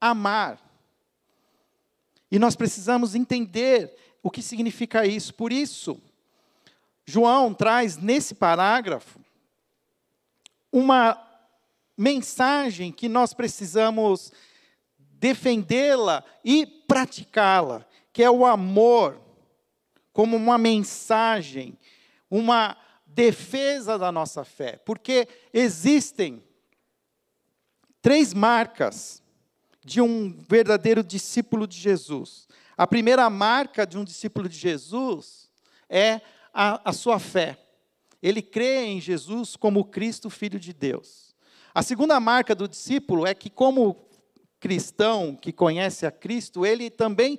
amar. 0.00 0.61
E 2.32 2.38
nós 2.38 2.56
precisamos 2.56 3.14
entender 3.14 3.94
o 4.22 4.30
que 4.30 4.40
significa 4.40 5.06
isso. 5.06 5.34
Por 5.34 5.52
isso, 5.52 6.00
João 7.04 7.52
traz 7.52 7.98
nesse 7.98 8.34
parágrafo 8.34 9.20
uma 10.72 11.22
mensagem 11.94 12.90
que 12.90 13.06
nós 13.06 13.34
precisamos 13.34 14.32
defendê-la 14.98 16.24
e 16.42 16.64
praticá-la, 16.64 17.84
que 18.10 18.22
é 18.22 18.30
o 18.30 18.46
amor, 18.46 19.20
como 20.10 20.34
uma 20.34 20.56
mensagem, 20.56 21.78
uma 22.30 22.78
defesa 23.04 23.98
da 23.98 24.10
nossa 24.10 24.42
fé. 24.42 24.78
Porque 24.86 25.28
existem 25.52 26.42
três 28.00 28.32
marcas 28.32 29.21
de 29.84 30.00
um 30.00 30.36
verdadeiro 30.48 31.02
discípulo 31.02 31.66
de 31.66 31.78
Jesus. 31.78 32.46
A 32.76 32.86
primeira 32.86 33.28
marca 33.28 33.86
de 33.86 33.98
um 33.98 34.04
discípulo 34.04 34.48
de 34.48 34.56
Jesus 34.56 35.50
é 35.88 36.20
a, 36.52 36.90
a 36.90 36.92
sua 36.92 37.18
fé. 37.18 37.58
Ele 38.22 38.40
crê 38.40 38.84
em 38.84 39.00
Jesus 39.00 39.56
como 39.56 39.84
Cristo, 39.84 40.30
Filho 40.30 40.58
de 40.58 40.72
Deus. 40.72 41.34
A 41.74 41.82
segunda 41.82 42.20
marca 42.20 42.54
do 42.54 42.68
discípulo 42.68 43.26
é 43.26 43.34
que, 43.34 43.50
como 43.50 44.08
cristão 44.60 45.34
que 45.34 45.52
conhece 45.52 46.06
a 46.06 46.10
Cristo, 46.10 46.64
ele 46.64 46.88
também 46.88 47.38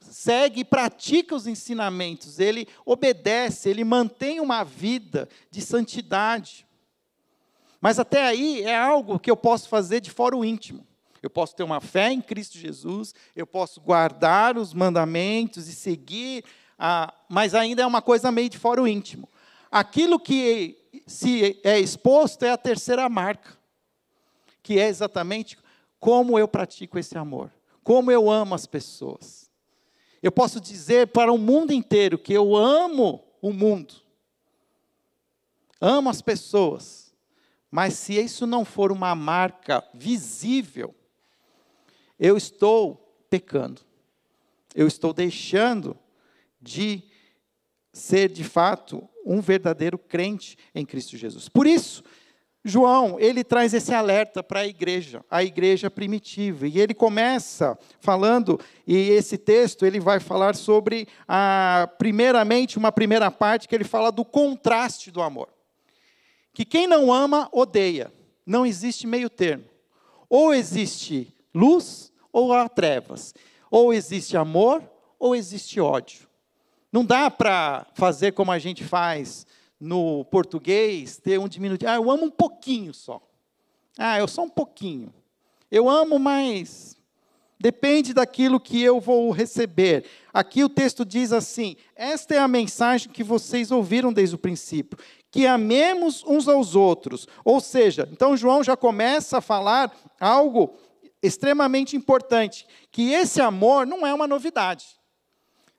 segue 0.00 0.60
e 0.60 0.64
pratica 0.64 1.34
os 1.34 1.46
ensinamentos, 1.46 2.38
ele 2.38 2.66
obedece, 2.84 3.70
ele 3.70 3.84
mantém 3.84 4.40
uma 4.40 4.64
vida 4.64 5.28
de 5.50 5.62
santidade. 5.62 6.66
Mas 7.80 7.98
até 7.98 8.22
aí 8.26 8.62
é 8.62 8.76
algo 8.76 9.18
que 9.18 9.30
eu 9.30 9.36
posso 9.36 9.68
fazer 9.68 10.00
de 10.00 10.10
fora 10.10 10.36
o 10.36 10.44
íntimo. 10.44 10.86
Eu 11.24 11.30
posso 11.30 11.56
ter 11.56 11.62
uma 11.62 11.80
fé 11.80 12.12
em 12.12 12.20
Cristo 12.20 12.58
Jesus, 12.58 13.14
eu 13.34 13.46
posso 13.46 13.80
guardar 13.80 14.58
os 14.58 14.74
mandamentos 14.74 15.68
e 15.68 15.72
seguir, 15.72 16.44
mas 17.30 17.54
ainda 17.54 17.80
é 17.80 17.86
uma 17.86 18.02
coisa 18.02 18.30
meio 18.30 18.50
de 18.50 18.58
fora 18.58 18.82
o 18.82 18.86
íntimo. 18.86 19.26
Aquilo 19.70 20.20
que 20.20 20.76
se 21.06 21.58
é 21.64 21.80
exposto 21.80 22.42
é 22.42 22.50
a 22.50 22.58
terceira 22.58 23.08
marca, 23.08 23.56
que 24.62 24.78
é 24.78 24.86
exatamente 24.86 25.56
como 25.98 26.38
eu 26.38 26.46
pratico 26.46 26.98
esse 26.98 27.16
amor, 27.16 27.50
como 27.82 28.12
eu 28.12 28.30
amo 28.30 28.54
as 28.54 28.66
pessoas. 28.66 29.50
Eu 30.22 30.30
posso 30.30 30.60
dizer 30.60 31.06
para 31.06 31.32
o 31.32 31.38
mundo 31.38 31.72
inteiro 31.72 32.18
que 32.18 32.34
eu 32.34 32.54
amo 32.54 33.24
o 33.40 33.50
mundo, 33.50 33.94
amo 35.80 36.10
as 36.10 36.20
pessoas, 36.20 37.14
mas 37.70 37.94
se 37.94 38.12
isso 38.12 38.46
não 38.46 38.62
for 38.62 38.92
uma 38.92 39.14
marca 39.14 39.82
visível, 39.94 40.94
eu 42.18 42.36
estou 42.36 43.24
pecando. 43.28 43.82
Eu 44.74 44.86
estou 44.86 45.12
deixando 45.12 45.96
de 46.60 47.02
ser 47.92 48.28
de 48.28 48.42
fato 48.42 49.08
um 49.24 49.40
verdadeiro 49.40 49.98
crente 49.98 50.56
em 50.74 50.84
Cristo 50.84 51.16
Jesus. 51.16 51.48
Por 51.48 51.66
isso, 51.66 52.02
João, 52.64 53.20
ele 53.20 53.44
traz 53.44 53.72
esse 53.72 53.94
alerta 53.94 54.42
para 54.42 54.60
a 54.60 54.66
igreja, 54.66 55.24
a 55.30 55.44
igreja 55.44 55.90
primitiva. 55.90 56.66
E 56.66 56.80
ele 56.80 56.94
começa 56.94 57.78
falando, 58.00 58.58
e 58.86 58.96
esse 59.10 59.38
texto 59.38 59.86
ele 59.86 60.00
vai 60.00 60.18
falar 60.18 60.56
sobre, 60.56 61.06
a, 61.28 61.88
primeiramente, 61.98 62.78
uma 62.78 62.90
primeira 62.90 63.30
parte 63.30 63.68
que 63.68 63.74
ele 63.74 63.84
fala 63.84 64.10
do 64.10 64.24
contraste 64.24 65.10
do 65.10 65.22
amor 65.22 65.54
que 66.54 66.64
quem 66.64 66.86
não 66.86 67.12
ama, 67.12 67.48
odeia. 67.52 68.12
Não 68.46 68.64
existe 68.64 69.06
meio 69.06 69.28
termo. 69.28 69.64
Ou 70.30 70.54
existe 70.54 71.33
luz, 71.54 72.12
ou 72.32 72.52
há 72.52 72.68
trevas. 72.68 73.34
Ou 73.70 73.92
existe 73.94 74.36
amor, 74.36 74.82
ou 75.18 75.34
existe 75.34 75.80
ódio. 75.80 76.28
Não 76.92 77.04
dá 77.04 77.30
para 77.30 77.86
fazer 77.94 78.32
como 78.32 78.52
a 78.52 78.58
gente 78.58 78.84
faz 78.84 79.46
no 79.80 80.24
português, 80.26 81.16
ter 81.16 81.38
um 81.38 81.48
diminutivo. 81.48 81.90
Ah, 81.90 81.96
eu 81.96 82.10
amo 82.10 82.24
um 82.24 82.30
pouquinho 82.30 82.94
só. 82.94 83.20
Ah, 83.98 84.18
eu 84.18 84.26
só 84.26 84.42
um 84.42 84.48
pouquinho. 84.48 85.12
Eu 85.70 85.88
amo, 85.88 86.18
mas 86.18 86.96
depende 87.58 88.12
daquilo 88.12 88.60
que 88.60 88.82
eu 88.82 89.00
vou 89.00 89.30
receber. 89.30 90.04
Aqui 90.32 90.62
o 90.62 90.68
texto 90.68 91.04
diz 91.04 91.32
assim: 91.32 91.76
esta 91.96 92.34
é 92.34 92.38
a 92.38 92.48
mensagem 92.48 93.10
que 93.10 93.24
vocês 93.24 93.70
ouviram 93.70 94.12
desde 94.12 94.34
o 94.34 94.38
princípio, 94.38 94.98
que 95.30 95.46
amemos 95.46 96.22
uns 96.24 96.48
aos 96.48 96.76
outros. 96.76 97.26
Ou 97.44 97.60
seja, 97.60 98.08
então 98.12 98.36
João 98.36 98.62
já 98.62 98.76
começa 98.76 99.38
a 99.38 99.40
falar 99.40 99.92
algo 100.20 100.74
extremamente 101.26 101.96
importante, 101.96 102.66
que 102.90 103.12
esse 103.12 103.40
amor 103.40 103.86
não 103.86 104.06
é 104.06 104.12
uma 104.12 104.26
novidade. 104.26 104.86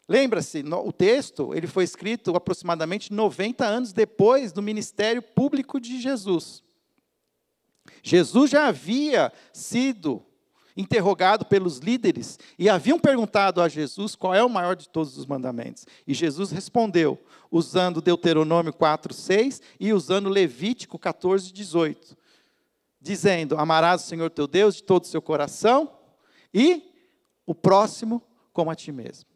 Lembra-se, 0.08 0.64
o 0.64 0.92
texto 0.92 1.54
ele 1.54 1.68
foi 1.68 1.84
escrito 1.84 2.36
aproximadamente 2.36 3.12
90 3.12 3.66
anos 3.66 3.94
depois 3.94 4.52
do 4.52 4.62
ministério 4.62 5.22
público 5.22 5.80
de 5.80 6.00
Jesus. 6.00 6.64
Jesus 8.04 8.52
já 8.52 8.68
havia 8.68 9.32
sido 9.52 10.24
interrogado 10.78 11.46
pelos 11.46 11.78
líderes 11.78 12.38
e 12.60 12.70
haviam 12.70 13.00
perguntado 13.00 13.62
a 13.62 13.70
Jesus 13.70 14.14
qual 14.16 14.34
é 14.34 14.44
o 14.44 14.50
maior 14.50 14.75
de 14.75 14.90
todos 14.90 15.18
os 15.18 15.25
mandamentos. 15.25 15.86
E 16.06 16.14
Jesus 16.14 16.52
respondeu, 16.52 17.20
usando 17.50 18.02
Deuteronômio 18.02 18.74
4, 18.74 19.14
6 19.14 19.62
e 19.80 19.94
usando 19.94 20.30
Levítico 20.30 21.00
14, 21.00 21.52
18, 21.52 22.18
dizendo: 23.06 23.58
Amarás 23.58 24.04
o 24.04 24.08
Senhor 24.08 24.30
teu 24.30 24.48
Deus 24.48 24.76
de 24.76 24.84
todo 24.84 25.04
o 25.04 25.08
seu 25.08 25.22
coração 25.22 25.92
e 26.54 26.92
o 27.46 27.56
próximo 27.56 28.22
como 28.52 28.72
a 28.72 28.76
ti 28.76 28.92
mesmo. 28.92 29.30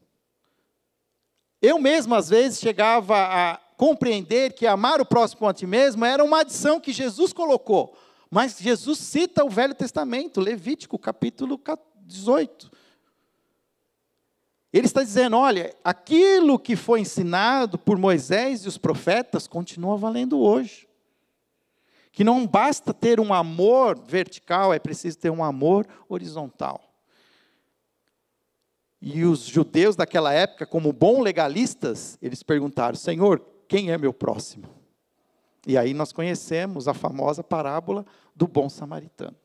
Eu 1.61 1.79
mesmo, 1.79 2.15
às 2.15 2.29
vezes, 2.29 2.59
chegava 2.59 3.15
a 3.17 3.57
compreender 3.77 4.53
que 4.53 4.67
amar 4.67 4.99
o 4.99 5.05
próximo 5.05 5.39
como 5.39 5.51
a 5.51 5.53
ti 5.53 5.67
mesmo 5.67 6.03
era 6.03 6.23
uma 6.23 6.41
adição 6.41 6.79
que 6.79 6.91
Jesus 6.91 7.31
colocou 7.31 7.95
mas 8.29 8.57
Jesus 8.59 8.99
cita 8.99 9.43
o 9.43 9.49
Velho 9.49 9.73
Testamento, 9.73 10.39
Levítico, 10.39 10.99
capítulo 10.99 11.59
18. 12.01 12.71
Ele 14.71 14.85
está 14.85 15.01
dizendo: 15.01 15.35
olha, 15.35 15.75
aquilo 15.83 16.59
que 16.59 16.75
foi 16.75 16.99
ensinado 16.99 17.79
por 17.79 17.97
Moisés 17.97 18.65
e 18.65 18.67
os 18.67 18.77
profetas 18.77 19.47
continua 19.47 19.97
valendo 19.97 20.39
hoje. 20.39 20.87
Que 22.19 22.23
não 22.25 22.45
basta 22.45 22.93
ter 22.93 23.17
um 23.17 23.33
amor 23.33 23.97
vertical, 23.97 24.73
é 24.73 24.77
preciso 24.77 25.17
ter 25.17 25.29
um 25.29 25.41
amor 25.41 25.87
horizontal. 26.09 26.81
E 29.01 29.23
os 29.23 29.45
judeus 29.45 29.95
daquela 29.95 30.33
época, 30.33 30.65
como 30.65 30.91
bons 30.91 31.21
legalistas, 31.21 32.17
eles 32.21 32.43
perguntaram: 32.43 32.97
Senhor, 32.97 33.41
quem 33.69 33.91
é 33.91 33.97
meu 33.97 34.11
próximo? 34.11 34.65
E 35.65 35.77
aí 35.77 35.93
nós 35.93 36.11
conhecemos 36.11 36.89
a 36.89 36.93
famosa 36.93 37.41
parábola 37.41 38.05
do 38.35 38.49
bom 38.49 38.67
samaritano. 38.67 39.37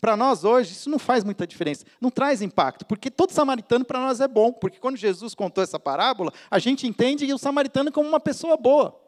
Para 0.00 0.16
nós 0.16 0.44
hoje, 0.44 0.70
isso 0.70 0.88
não 0.88 1.00
faz 1.00 1.24
muita 1.24 1.44
diferença, 1.48 1.84
não 2.00 2.12
traz 2.12 2.42
impacto, 2.42 2.86
porque 2.86 3.10
todo 3.10 3.32
samaritano 3.32 3.84
para 3.84 3.98
nós 3.98 4.20
é 4.20 4.28
bom, 4.28 4.52
porque 4.52 4.78
quando 4.78 4.96
Jesus 4.96 5.34
contou 5.34 5.64
essa 5.64 5.80
parábola, 5.80 6.32
a 6.48 6.60
gente 6.60 6.86
entende 6.86 7.32
o 7.34 7.38
samaritano 7.38 7.90
como 7.90 8.08
uma 8.08 8.20
pessoa 8.20 8.56
boa. 8.56 9.05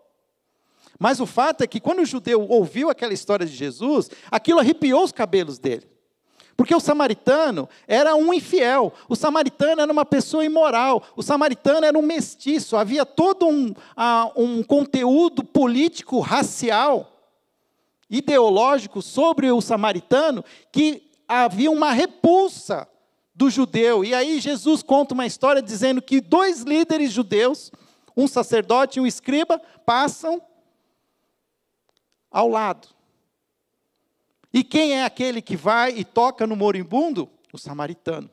Mas 0.98 1.20
o 1.20 1.26
fato 1.26 1.62
é 1.62 1.66
que 1.66 1.80
quando 1.80 2.00
o 2.00 2.06
judeu 2.06 2.46
ouviu 2.48 2.90
aquela 2.90 3.12
história 3.12 3.46
de 3.46 3.54
Jesus, 3.54 4.10
aquilo 4.30 4.58
arrepiou 4.58 5.04
os 5.04 5.12
cabelos 5.12 5.58
dele. 5.58 5.86
Porque 6.56 6.74
o 6.74 6.80
samaritano 6.80 7.68
era 7.86 8.16
um 8.16 8.34
infiel, 8.34 8.92
o 9.08 9.14
samaritano 9.14 9.80
era 9.80 9.92
uma 9.92 10.04
pessoa 10.04 10.44
imoral, 10.44 11.04
o 11.14 11.22
samaritano 11.22 11.86
era 11.86 11.96
um 11.96 12.02
mestiço, 12.02 12.76
havia 12.76 13.06
todo 13.06 13.46
um, 13.46 13.70
uh, 13.70 14.32
um 14.34 14.64
conteúdo 14.64 15.44
político, 15.44 16.18
racial, 16.18 17.12
ideológico 18.10 19.00
sobre 19.00 19.52
o 19.52 19.60
samaritano 19.60 20.44
que 20.72 21.08
havia 21.28 21.70
uma 21.70 21.92
repulsa 21.92 22.88
do 23.32 23.48
judeu. 23.48 24.04
E 24.04 24.12
aí 24.12 24.40
Jesus 24.40 24.82
conta 24.82 25.14
uma 25.14 25.26
história 25.26 25.62
dizendo 25.62 26.02
que 26.02 26.20
dois 26.20 26.62
líderes 26.62 27.12
judeus, 27.12 27.70
um 28.16 28.26
sacerdote 28.26 28.98
e 28.98 29.00
um 29.00 29.06
escriba, 29.06 29.62
passam 29.86 30.42
ao 32.30 32.48
lado. 32.48 32.88
E 34.52 34.64
quem 34.64 34.94
é 34.94 35.04
aquele 35.04 35.42
que 35.42 35.56
vai 35.56 35.92
e 35.92 36.04
toca 36.04 36.46
no 36.46 36.56
moribundo? 36.56 37.30
O 37.52 37.58
samaritano. 37.58 38.30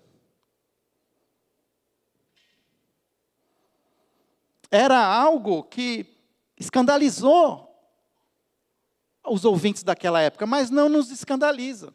Era 4.72 5.06
algo 5.06 5.64
que 5.64 6.06
escandalizou 6.58 7.66
os 9.26 9.46
ouvintes 9.46 9.84
daquela 9.84 10.22
época, 10.22 10.46
mas 10.46 10.70
não 10.70 10.90
nos 10.90 11.12
escandaliza. 11.12 11.94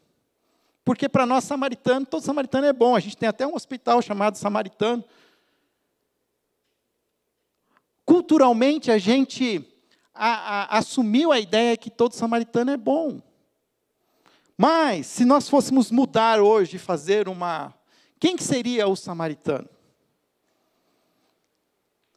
Porque 0.85 1.09
para 1.09 1.27
nós, 1.27 1.45
samaritano, 1.45 2.07
todo 2.07 2.25
samaritano 2.25 2.67
é 2.67 2.73
bom. 2.73 2.97
A 2.97 3.01
gente 3.01 3.17
tem 3.17 3.29
até 3.29 3.47
um 3.47 3.55
hospital 3.55 4.03
chamado 4.03 4.37
Samaritano. 4.37 5.05
Culturalmente, 8.05 8.91
a 8.91 8.99
gente 8.99 9.70
a, 10.23 10.29
a, 10.29 10.79
assumiu 10.79 11.33
a 11.33 11.41
ideia 11.41 11.79
que 11.79 11.89
todo 11.89 12.13
samaritano 12.13 12.71
é 12.71 12.77
bom. 12.77 13.23
Mas, 14.55 15.07
se 15.07 15.25
nós 15.25 15.49
fôssemos 15.49 15.91
mudar 15.91 16.43
hoje, 16.43 16.77
fazer 16.77 17.27
uma. 17.27 17.75
Quem 18.19 18.37
que 18.37 18.45
seria 18.45 18.87
o 18.87 18.95
samaritano? 18.95 19.67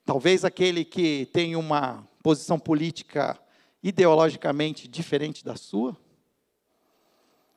Talvez 0.06 0.44
aquele 0.44 0.84
que 0.84 1.28
tem 1.28 1.56
uma 1.56 2.06
posição 2.22 2.60
política 2.60 3.40
ideologicamente 3.82 4.86
diferente 4.86 5.46
da 5.46 5.56
sua? 5.56 5.96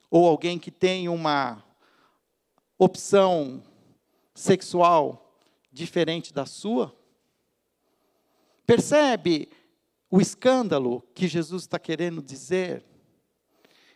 Ou 0.08 0.28
alguém 0.28 0.60
que 0.60 0.70
tem 0.70 1.08
uma 1.08 1.60
opção 2.78 3.60
sexual 4.32 5.36
diferente 5.72 6.32
da 6.32 6.46
sua? 6.46 6.96
Percebe 8.64 9.48
o 10.16 10.20
escândalo 10.20 11.04
que 11.14 11.28
Jesus 11.28 11.64
está 11.64 11.78
querendo 11.78 12.22
dizer? 12.22 12.82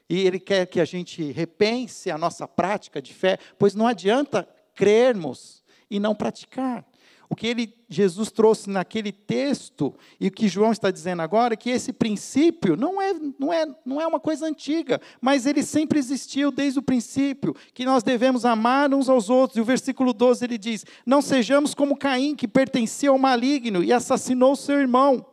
E 0.06 0.18
ele 0.20 0.38
quer 0.38 0.66
que 0.66 0.78
a 0.78 0.84
gente 0.84 1.32
repense 1.32 2.10
a 2.10 2.18
nossa 2.18 2.46
prática 2.46 3.00
de 3.00 3.14
fé, 3.14 3.38
pois 3.58 3.74
não 3.74 3.86
adianta 3.86 4.46
crermos 4.74 5.64
e 5.90 5.98
não 5.98 6.14
praticar. 6.14 6.84
O 7.26 7.34
que 7.34 7.46
ele, 7.46 7.72
Jesus 7.88 8.30
trouxe 8.30 8.68
naquele 8.68 9.12
texto, 9.12 9.94
e 10.20 10.26
o 10.26 10.30
que 10.30 10.48
João 10.48 10.72
está 10.72 10.90
dizendo 10.90 11.22
agora, 11.22 11.54
é 11.54 11.56
que 11.56 11.70
esse 11.70 11.92
princípio 11.92 12.76
não 12.76 13.00
é, 13.00 13.14
não, 13.38 13.52
é, 13.52 13.66
não 13.86 14.00
é 14.00 14.06
uma 14.06 14.20
coisa 14.20 14.46
antiga, 14.46 15.00
mas 15.22 15.46
ele 15.46 15.62
sempre 15.62 15.98
existiu 15.98 16.50
desde 16.50 16.80
o 16.80 16.82
princípio, 16.82 17.54
que 17.72 17.86
nós 17.86 18.02
devemos 18.02 18.44
amar 18.44 18.92
uns 18.92 19.08
aos 19.08 19.30
outros. 19.30 19.56
E 19.56 19.60
o 19.60 19.64
versículo 19.64 20.12
12 20.12 20.44
ele 20.44 20.58
diz: 20.58 20.84
Não 21.06 21.22
sejamos 21.22 21.72
como 21.72 21.96
Caim, 21.96 22.34
que 22.34 22.48
pertencia 22.48 23.08
ao 23.08 23.18
maligno 23.18 23.82
e 23.82 23.90
assassinou 23.90 24.54
seu 24.56 24.78
irmão. 24.80 25.29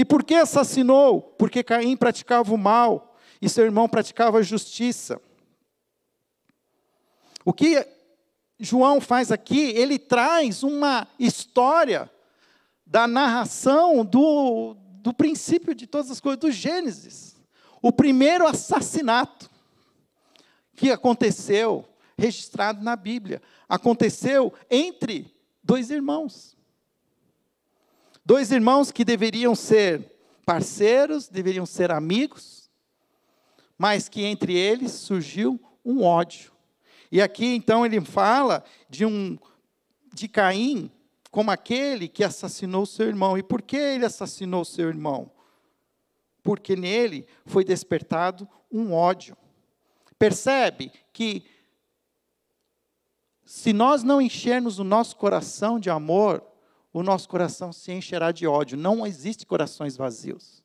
E 0.00 0.04
por 0.06 0.24
que 0.24 0.34
assassinou? 0.34 1.20
Porque 1.20 1.62
Caim 1.62 1.94
praticava 1.94 2.54
o 2.54 2.56
mal 2.56 3.14
e 3.38 3.50
seu 3.50 3.66
irmão 3.66 3.86
praticava 3.86 4.38
a 4.38 4.42
justiça. 4.42 5.20
O 7.44 7.52
que 7.52 7.86
João 8.58 8.98
faz 8.98 9.30
aqui, 9.30 9.60
ele 9.60 9.98
traz 9.98 10.62
uma 10.62 11.06
história 11.18 12.10
da 12.86 13.06
narração 13.06 14.02
do, 14.02 14.74
do 15.02 15.12
princípio 15.12 15.74
de 15.74 15.86
todas 15.86 16.10
as 16.10 16.18
coisas, 16.18 16.40
do 16.40 16.50
Gênesis. 16.50 17.36
O 17.82 17.92
primeiro 17.92 18.46
assassinato 18.46 19.50
que 20.76 20.90
aconteceu, 20.90 21.86
registrado 22.16 22.82
na 22.82 22.96
Bíblia, 22.96 23.42
aconteceu 23.68 24.50
entre 24.70 25.30
dois 25.62 25.90
irmãos. 25.90 26.56
Dois 28.24 28.50
irmãos 28.52 28.90
que 28.90 29.04
deveriam 29.04 29.54
ser 29.54 30.12
parceiros, 30.44 31.28
deveriam 31.28 31.64
ser 31.64 31.90
amigos, 31.90 32.70
mas 33.78 34.08
que 34.08 34.22
entre 34.22 34.56
eles 34.56 34.92
surgiu 34.92 35.60
um 35.84 36.02
ódio. 36.02 36.52
E 37.10 37.20
aqui 37.20 37.46
então 37.46 37.84
ele 37.84 38.00
fala 38.00 38.62
de 38.88 39.04
um 39.04 39.38
de 40.12 40.28
Caim 40.28 40.90
como 41.30 41.50
aquele 41.50 42.08
que 42.08 42.24
assassinou 42.24 42.84
seu 42.84 43.06
irmão. 43.06 43.38
E 43.38 43.42
por 43.42 43.62
que 43.62 43.76
ele 43.76 44.04
assassinou 44.04 44.64
seu 44.64 44.88
irmão? 44.88 45.30
Porque 46.42 46.74
nele 46.74 47.26
foi 47.46 47.64
despertado 47.64 48.48
um 48.70 48.92
ódio. 48.92 49.36
Percebe 50.18 50.92
que 51.12 51.44
se 53.44 53.72
nós 53.72 54.02
não 54.02 54.20
enchermos 54.20 54.78
o 54.78 54.84
nosso 54.84 55.16
coração 55.16 55.80
de 55.80 55.90
amor, 55.90 56.44
o 56.92 57.02
nosso 57.02 57.28
coração 57.28 57.72
se 57.72 57.92
encherá 57.92 58.32
de 58.32 58.46
ódio. 58.46 58.76
Não 58.76 59.06
existe 59.06 59.46
corações 59.46 59.96
vazios. 59.96 60.62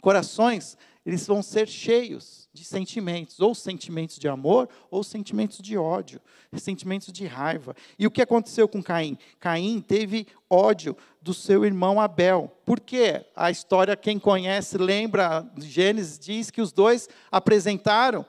Corações 0.00 0.76
eles 1.08 1.26
vão 1.26 1.42
ser 1.42 1.66
cheios 1.66 2.50
de 2.52 2.62
sentimentos, 2.62 3.40
ou 3.40 3.54
sentimentos 3.54 4.18
de 4.18 4.28
amor, 4.28 4.68
ou 4.90 5.02
sentimentos 5.02 5.58
de 5.58 5.74
ódio, 5.78 6.20
sentimentos 6.58 7.10
de 7.10 7.24
raiva. 7.24 7.74
E 7.98 8.06
o 8.06 8.10
que 8.10 8.20
aconteceu 8.20 8.68
com 8.68 8.82
Caim? 8.82 9.16
Caim 9.40 9.80
teve 9.80 10.26
ódio 10.50 10.94
do 11.22 11.32
seu 11.32 11.64
irmão 11.64 11.98
Abel. 11.98 12.52
Por 12.66 12.78
quê? 12.78 13.24
A 13.34 13.50
história, 13.50 13.96
quem 13.96 14.18
conhece, 14.18 14.76
lembra, 14.76 15.50
Gênesis 15.56 16.18
diz 16.18 16.50
que 16.50 16.60
os 16.60 16.72
dois 16.72 17.08
apresentaram 17.32 18.26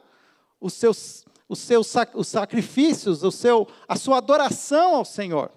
os 0.61 0.71
seus, 0.71 1.25
os 1.49 1.59
seus 1.59 1.93
os 2.13 2.29
sacrifícios, 2.29 3.23
o 3.23 3.31
seu, 3.31 3.67
a 3.89 3.97
sua 3.97 4.19
adoração 4.19 4.95
ao 4.95 5.03
Senhor. 5.03 5.51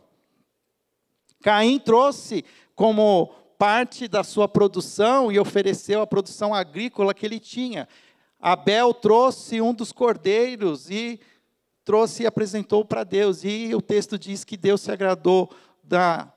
Caim 1.43 1.79
trouxe 1.79 2.45
como 2.75 3.35
parte 3.59 4.09
da 4.09 4.25
sua 4.25 4.49
produção 4.49 5.31
e 5.31 5.39
ofereceu 5.39 6.01
a 6.01 6.07
produção 6.07 6.55
agrícola 6.55 7.13
que 7.13 7.27
ele 7.27 7.41
tinha. 7.41 7.89
Abel 8.41 8.95
trouxe 8.95 9.61
um 9.61 9.75
dos 9.75 9.93
cordeiros 9.93 10.89
e 10.89 11.21
trouxe 11.85 12.23
e 12.23 12.27
apresentou 12.27 12.85
para 12.85 13.05
Deus. 13.05 13.45
E 13.45 13.75
o 13.75 13.83
texto 13.83 14.19
diz 14.19 14.45
que 14.45 14.57
Deus 14.57 14.81
se 14.81 14.91
agradou 14.91 15.51
da 15.83 16.33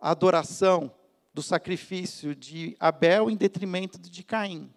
adoração, 0.00 0.90
do 1.34 1.42
sacrifício 1.42 2.34
de 2.34 2.76
Abel 2.80 3.30
em 3.30 3.36
detrimento 3.36 3.98
de 3.98 4.22
Caim. 4.22 4.70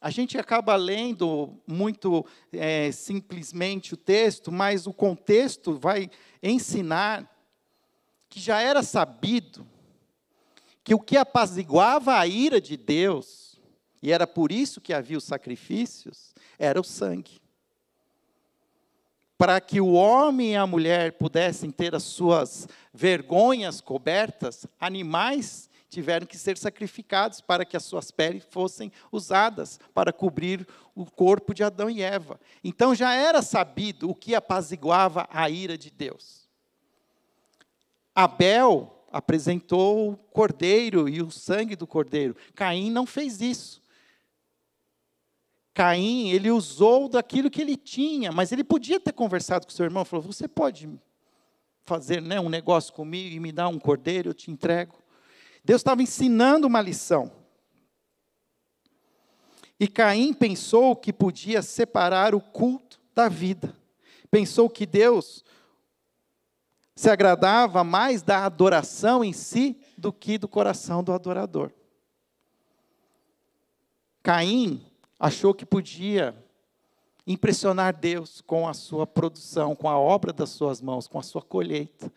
A 0.00 0.08
gente 0.08 0.38
acaba 0.38 0.76
lendo 0.76 1.54
muito 1.66 2.24
é, 2.52 2.90
simplesmente 2.90 3.92
o 3.92 3.98
texto, 3.98 4.50
mas 4.50 4.86
o 4.86 4.94
contexto 4.94 5.78
vai 5.78 6.10
ensinar 6.42 7.30
que 8.30 8.38
já 8.38 8.62
era 8.62 8.82
sabido 8.82 9.66
que 10.82 10.94
o 10.94 11.00
que 11.00 11.16
apaziguava 11.16 12.16
a 12.16 12.26
ira 12.26 12.60
de 12.60 12.76
Deus, 12.76 13.60
e 14.00 14.12
era 14.12 14.26
por 14.26 14.50
isso 14.50 14.80
que 14.80 14.94
havia 14.94 15.18
os 15.18 15.24
sacrifícios, 15.24 16.32
era 16.58 16.80
o 16.80 16.84
sangue. 16.84 17.40
Para 19.36 19.60
que 19.60 19.80
o 19.80 19.92
homem 19.92 20.52
e 20.52 20.56
a 20.56 20.66
mulher 20.66 21.12
pudessem 21.12 21.70
ter 21.70 21.94
as 21.94 22.04
suas 22.04 22.68
vergonhas 22.94 23.80
cobertas, 23.80 24.66
animais 24.78 25.68
tiveram 25.88 26.26
que 26.26 26.38
ser 26.38 26.56
sacrificados 26.56 27.40
para 27.40 27.64
que 27.64 27.76
as 27.76 27.84
suas 27.84 28.10
peles 28.10 28.46
fossem 28.48 28.92
usadas 29.10 29.80
para 29.92 30.12
cobrir 30.12 30.66
o 30.94 31.04
corpo 31.04 31.52
de 31.52 31.64
Adão 31.64 31.90
e 31.90 32.00
Eva. 32.00 32.38
Então 32.62 32.94
já 32.94 33.12
era 33.12 33.42
sabido 33.42 34.08
o 34.08 34.14
que 34.14 34.34
apaziguava 34.34 35.28
a 35.30 35.50
ira 35.50 35.76
de 35.76 35.90
Deus. 35.90 36.39
Abel 38.22 39.04
apresentou 39.10 40.12
o 40.12 40.16
cordeiro 40.16 41.08
e 41.08 41.22
o 41.22 41.30
sangue 41.30 41.74
do 41.74 41.86
cordeiro. 41.86 42.36
Caim 42.54 42.90
não 42.90 43.06
fez 43.06 43.40
isso. 43.40 43.82
Caim, 45.72 46.30
ele 46.30 46.50
usou 46.50 47.08
daquilo 47.08 47.50
que 47.50 47.60
ele 47.60 47.76
tinha, 47.76 48.30
mas 48.30 48.52
ele 48.52 48.62
podia 48.62 49.00
ter 49.00 49.12
conversado 49.12 49.66
com 49.66 49.72
seu 49.72 49.84
irmão, 49.84 50.04
falou: 50.04 50.26
"Você 50.26 50.46
pode 50.46 50.88
fazer, 51.84 52.20
né, 52.20 52.38
um 52.38 52.48
negócio 52.48 52.92
comigo 52.92 53.34
e 53.34 53.40
me 53.40 53.50
dar 53.52 53.68
um 53.68 53.78
cordeiro, 53.78 54.30
eu 54.30 54.34
te 54.34 54.50
entrego". 54.50 54.96
Deus 55.64 55.80
estava 55.80 56.02
ensinando 56.02 56.66
uma 56.66 56.80
lição. 56.80 57.32
E 59.78 59.88
Caim 59.88 60.34
pensou 60.34 60.94
que 60.94 61.12
podia 61.12 61.62
separar 61.62 62.34
o 62.34 62.40
culto 62.40 63.00
da 63.14 63.28
vida. 63.28 63.74
Pensou 64.30 64.68
que 64.68 64.84
Deus 64.84 65.42
se 67.00 67.08
agradava 67.08 67.82
mais 67.82 68.20
da 68.20 68.44
adoração 68.44 69.24
em 69.24 69.32
si 69.32 69.80
do 69.96 70.12
que 70.12 70.36
do 70.36 70.46
coração 70.46 71.02
do 71.02 71.14
adorador. 71.14 71.72
Caim 74.22 74.84
achou 75.18 75.54
que 75.54 75.64
podia 75.64 76.36
impressionar 77.26 77.96
Deus 77.96 78.42
com 78.42 78.68
a 78.68 78.74
sua 78.74 79.06
produção, 79.06 79.74
com 79.74 79.88
a 79.88 79.98
obra 79.98 80.30
das 80.30 80.50
suas 80.50 80.82
mãos, 80.82 81.08
com 81.08 81.18
a 81.18 81.22
sua 81.22 81.40
colheita. 81.40 82.12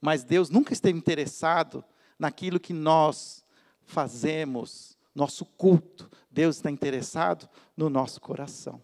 Mas 0.00 0.24
Deus 0.24 0.50
nunca 0.50 0.72
esteve 0.72 0.98
interessado 0.98 1.84
naquilo 2.18 2.58
que 2.58 2.72
nós 2.72 3.44
fazemos, 3.84 4.98
nosso 5.14 5.44
culto. 5.44 6.10
Deus 6.28 6.56
está 6.56 6.68
interessado 6.68 7.48
no 7.76 7.88
nosso 7.88 8.20
coração. 8.20 8.82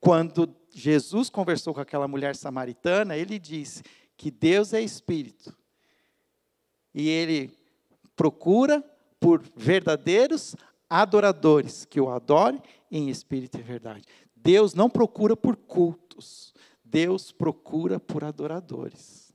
Quando 0.00 0.52
Jesus 0.74 1.30
conversou 1.30 1.72
com 1.72 1.80
aquela 1.80 2.08
mulher 2.08 2.34
samaritana, 2.34 3.16
ele 3.16 3.38
disse: 3.38 3.84
que 4.16 4.30
Deus 4.30 4.72
é 4.72 4.80
espírito. 4.80 5.56
E 6.94 7.08
ele 7.08 7.52
procura 8.14 8.82
por 9.20 9.42
verdadeiros 9.54 10.56
adoradores 10.88 11.84
que 11.84 12.00
o 12.00 12.10
adorem 12.10 12.62
em 12.90 13.10
espírito 13.10 13.58
e 13.58 13.62
verdade. 13.62 14.04
Deus 14.34 14.74
não 14.74 14.88
procura 14.88 15.36
por 15.36 15.56
cultos. 15.56 16.54
Deus 16.84 17.32
procura 17.32 17.98
por 17.98 18.24
adoradores. 18.24 19.34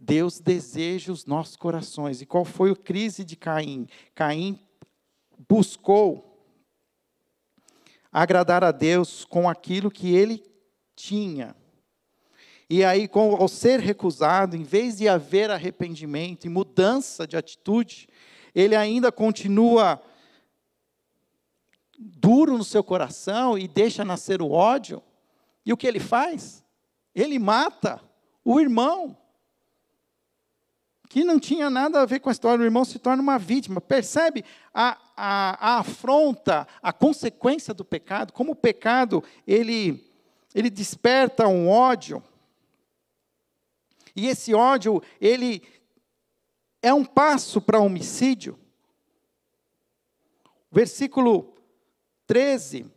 Deus 0.00 0.40
deseja 0.40 1.12
os 1.12 1.26
nossos 1.26 1.56
corações. 1.56 2.22
E 2.22 2.26
qual 2.26 2.44
foi 2.44 2.70
a 2.70 2.76
crise 2.76 3.24
de 3.24 3.36
Caim? 3.36 3.86
Caim 4.14 4.58
buscou 5.48 6.24
agradar 8.10 8.64
a 8.64 8.72
Deus 8.72 9.24
com 9.24 9.48
aquilo 9.48 9.90
que 9.90 10.14
ele 10.14 10.42
tinha. 10.96 11.54
E 12.70 12.84
aí, 12.84 13.08
com, 13.08 13.34
ao 13.34 13.48
ser 13.48 13.80
recusado, 13.80 14.54
em 14.54 14.62
vez 14.62 14.98
de 14.98 15.08
haver 15.08 15.50
arrependimento 15.50 16.44
e 16.44 16.50
mudança 16.50 17.26
de 17.26 17.36
atitude, 17.36 18.08
ele 18.54 18.76
ainda 18.76 19.10
continua 19.10 20.02
duro 21.98 22.58
no 22.58 22.64
seu 22.64 22.84
coração 22.84 23.58
e 23.58 23.66
deixa 23.66 24.04
nascer 24.04 24.42
o 24.42 24.50
ódio. 24.50 25.02
E 25.64 25.72
o 25.72 25.76
que 25.76 25.86
ele 25.86 25.98
faz? 25.98 26.64
Ele 27.14 27.38
mata 27.38 28.00
o 28.44 28.60
irmão, 28.60 29.16
que 31.08 31.24
não 31.24 31.40
tinha 31.40 31.70
nada 31.70 32.02
a 32.02 32.06
ver 32.06 32.20
com 32.20 32.28
a 32.28 32.32
história. 32.32 32.62
O 32.62 32.66
irmão 32.66 32.84
se 32.84 32.98
torna 32.98 33.22
uma 33.22 33.38
vítima. 33.38 33.80
Percebe 33.80 34.44
a, 34.72 34.98
a, 35.16 35.76
a 35.76 35.78
afronta, 35.78 36.68
a 36.82 36.92
consequência 36.92 37.72
do 37.72 37.84
pecado? 37.84 38.32
Como 38.32 38.52
o 38.52 38.56
pecado 38.56 39.24
ele, 39.46 40.06
ele 40.54 40.68
desperta 40.68 41.48
um 41.48 41.68
ódio. 41.68 42.22
E 44.18 44.26
esse 44.26 44.52
ódio, 44.52 45.00
ele 45.20 45.62
é 46.82 46.92
um 46.92 47.04
passo 47.04 47.60
para 47.60 47.78
homicídio. 47.78 48.58
Versículo 50.72 51.54
13. 52.26 52.90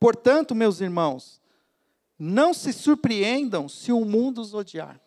Portanto, 0.00 0.54
meus 0.54 0.80
irmãos, 0.80 1.42
não 2.18 2.54
se 2.54 2.72
surpreendam 2.72 3.68
se 3.68 3.92
o 3.92 4.02
mundo 4.02 4.40
os 4.40 4.54
odiar. 4.54 4.98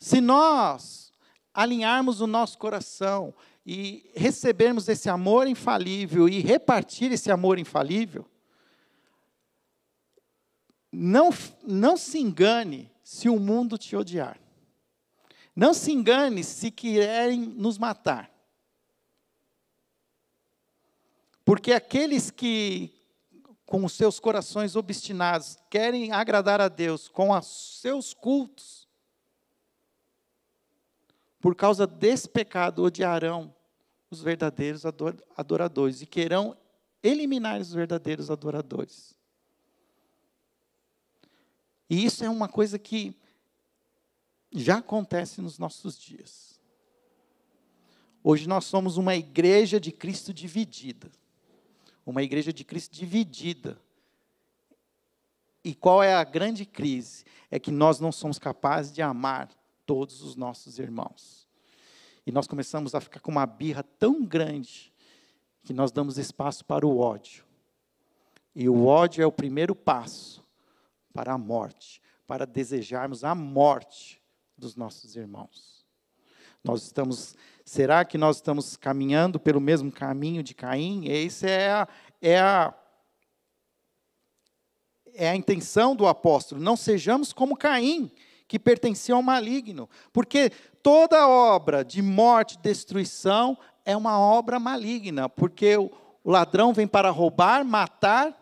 Se 0.00 0.20
nós 0.20 1.12
alinharmos 1.54 2.20
o 2.20 2.26
nosso 2.26 2.58
coração 2.58 3.32
e 3.64 4.10
recebermos 4.16 4.88
esse 4.88 5.08
amor 5.08 5.46
infalível 5.46 6.28
e 6.28 6.40
repartir 6.40 7.12
esse 7.12 7.30
amor 7.30 7.56
infalível, 7.56 8.28
não, 10.90 11.30
não 11.62 11.96
se 11.96 12.18
engane 12.18 12.90
se 13.08 13.26
o 13.26 13.40
mundo 13.40 13.78
te 13.78 13.96
odiar. 13.96 14.38
Não 15.56 15.72
se 15.72 15.90
engane 15.90 16.44
se 16.44 16.70
querem 16.70 17.40
nos 17.40 17.78
matar. 17.78 18.30
Porque 21.42 21.72
aqueles 21.72 22.30
que, 22.30 22.92
com 23.64 23.82
os 23.82 23.94
seus 23.94 24.20
corações 24.20 24.76
obstinados, 24.76 25.56
querem 25.70 26.12
agradar 26.12 26.60
a 26.60 26.68
Deus 26.68 27.08
com 27.08 27.30
os 27.30 27.80
seus 27.80 28.12
cultos, 28.12 28.86
por 31.40 31.54
causa 31.54 31.86
desse 31.86 32.28
pecado, 32.28 32.82
odiarão 32.82 33.56
os 34.10 34.20
verdadeiros 34.20 34.82
adoradores 35.34 36.02
e 36.02 36.06
querão 36.06 36.54
eliminar 37.02 37.58
os 37.58 37.72
verdadeiros 37.72 38.30
adoradores. 38.30 39.17
E 41.88 42.04
isso 42.04 42.24
é 42.24 42.28
uma 42.28 42.48
coisa 42.48 42.78
que 42.78 43.14
já 44.52 44.78
acontece 44.78 45.40
nos 45.40 45.58
nossos 45.58 45.98
dias. 45.98 46.60
Hoje 48.22 48.48
nós 48.48 48.64
somos 48.64 48.96
uma 48.96 49.14
igreja 49.14 49.80
de 49.80 49.90
Cristo 49.90 50.34
dividida. 50.34 51.10
Uma 52.04 52.22
igreja 52.22 52.52
de 52.52 52.64
Cristo 52.64 52.94
dividida. 52.94 53.80
E 55.64 55.74
qual 55.74 56.02
é 56.02 56.14
a 56.14 56.24
grande 56.24 56.64
crise? 56.64 57.24
É 57.50 57.58
que 57.58 57.70
nós 57.70 58.00
não 58.00 58.12
somos 58.12 58.38
capazes 58.38 58.92
de 58.92 59.02
amar 59.02 59.50
todos 59.86 60.22
os 60.22 60.36
nossos 60.36 60.78
irmãos. 60.78 61.46
E 62.26 62.32
nós 62.32 62.46
começamos 62.46 62.94
a 62.94 63.00
ficar 63.00 63.20
com 63.20 63.30
uma 63.30 63.46
birra 63.46 63.82
tão 63.82 64.24
grande 64.24 64.92
que 65.62 65.72
nós 65.72 65.90
damos 65.90 66.18
espaço 66.18 66.64
para 66.64 66.86
o 66.86 66.98
ódio. 66.98 67.44
E 68.54 68.68
o 68.68 68.86
ódio 68.86 69.22
é 69.22 69.26
o 69.26 69.32
primeiro 69.32 69.74
passo 69.74 70.46
para 71.12 71.32
a 71.32 71.38
morte, 71.38 72.00
para 72.26 72.46
desejarmos 72.46 73.24
a 73.24 73.34
morte 73.34 74.20
dos 74.56 74.76
nossos 74.76 75.16
irmãos. 75.16 75.84
Nós 76.62 76.82
estamos, 76.82 77.36
será 77.64 78.04
que 78.04 78.18
nós 78.18 78.36
estamos 78.36 78.76
caminhando 78.76 79.38
pelo 79.38 79.60
mesmo 79.60 79.90
caminho 79.90 80.42
de 80.42 80.54
Caim? 80.54 81.08
Essa 81.08 81.48
é 81.48 81.70
a, 81.70 81.88
é 82.20 82.38
a, 82.38 82.74
é 85.14 85.30
a 85.30 85.36
intenção 85.36 85.94
do 85.94 86.06
apóstolo. 86.06 86.60
Não 86.60 86.76
sejamos 86.76 87.32
como 87.32 87.56
Caim, 87.56 88.10
que 88.46 88.58
pertencia 88.58 89.14
ao 89.14 89.22
maligno, 89.22 89.88
porque 90.12 90.50
toda 90.82 91.28
obra 91.28 91.84
de 91.84 92.02
morte 92.02 92.58
destruição 92.58 93.56
é 93.84 93.96
uma 93.96 94.18
obra 94.18 94.58
maligna, 94.58 95.28
porque 95.28 95.76
o, 95.76 95.90
o 96.24 96.30
ladrão 96.30 96.72
vem 96.72 96.86
para 96.86 97.10
roubar, 97.10 97.64
matar 97.64 98.37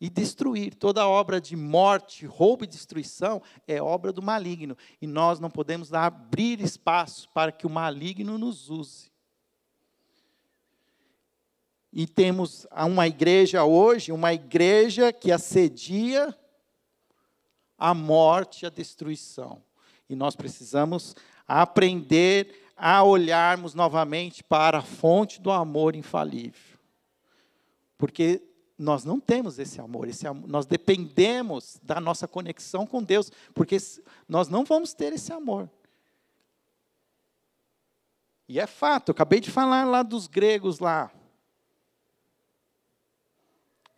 e 0.00 0.08
destruir. 0.08 0.74
Toda 0.74 1.06
obra 1.06 1.40
de 1.40 1.54
morte, 1.54 2.24
roubo 2.24 2.64
e 2.64 2.66
destruição 2.66 3.42
é 3.68 3.82
obra 3.82 4.12
do 4.12 4.22
maligno. 4.22 4.76
E 5.00 5.06
nós 5.06 5.38
não 5.38 5.50
podemos 5.50 5.92
abrir 5.92 6.60
espaço 6.60 7.28
para 7.34 7.52
que 7.52 7.66
o 7.66 7.70
maligno 7.70 8.38
nos 8.38 8.70
use. 8.70 9.10
E 11.92 12.06
temos 12.06 12.66
uma 12.72 13.06
igreja 13.06 13.64
hoje, 13.64 14.12
uma 14.12 14.32
igreja 14.32 15.12
que 15.12 15.30
assedia 15.30 16.34
a 17.76 17.92
morte 17.92 18.62
e 18.62 18.66
a 18.66 18.70
destruição. 18.70 19.62
E 20.08 20.14
nós 20.14 20.36
precisamos 20.36 21.14
aprender 21.46 22.68
a 22.76 23.02
olharmos 23.02 23.74
novamente 23.74 24.42
para 24.42 24.78
a 24.78 24.82
fonte 24.82 25.40
do 25.40 25.50
amor 25.50 25.94
infalível. 25.94 26.78
Porque 27.98 28.49
nós 28.80 29.04
não 29.04 29.20
temos 29.20 29.58
esse 29.58 29.78
amor, 29.78 30.08
esse 30.08 30.26
amor, 30.26 30.48
nós 30.48 30.64
dependemos 30.64 31.78
da 31.82 32.00
nossa 32.00 32.26
conexão 32.26 32.86
com 32.86 33.02
Deus, 33.02 33.30
porque 33.52 33.76
nós 34.26 34.48
não 34.48 34.64
vamos 34.64 34.94
ter 34.94 35.12
esse 35.12 35.30
amor. 35.34 35.68
E 38.48 38.58
é 38.58 38.66
fato, 38.66 39.10
eu 39.10 39.12
acabei 39.12 39.38
de 39.38 39.50
falar 39.50 39.84
lá 39.84 40.02
dos 40.02 40.26
gregos 40.26 40.78
lá. 40.78 41.12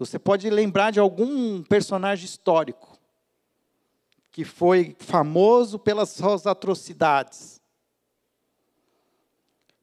Você 0.01 0.19
pode 0.19 0.51
lembrar 0.51 0.91
de 0.91 0.99
algum 0.99 1.63
personagem 1.63 2.25
histórico 2.25 2.99
que 4.33 4.45
foi 4.45 4.97
famoso 4.99 5.79
pelas 5.79 6.09
suas 6.09 6.45
atrocidades. 6.45 7.61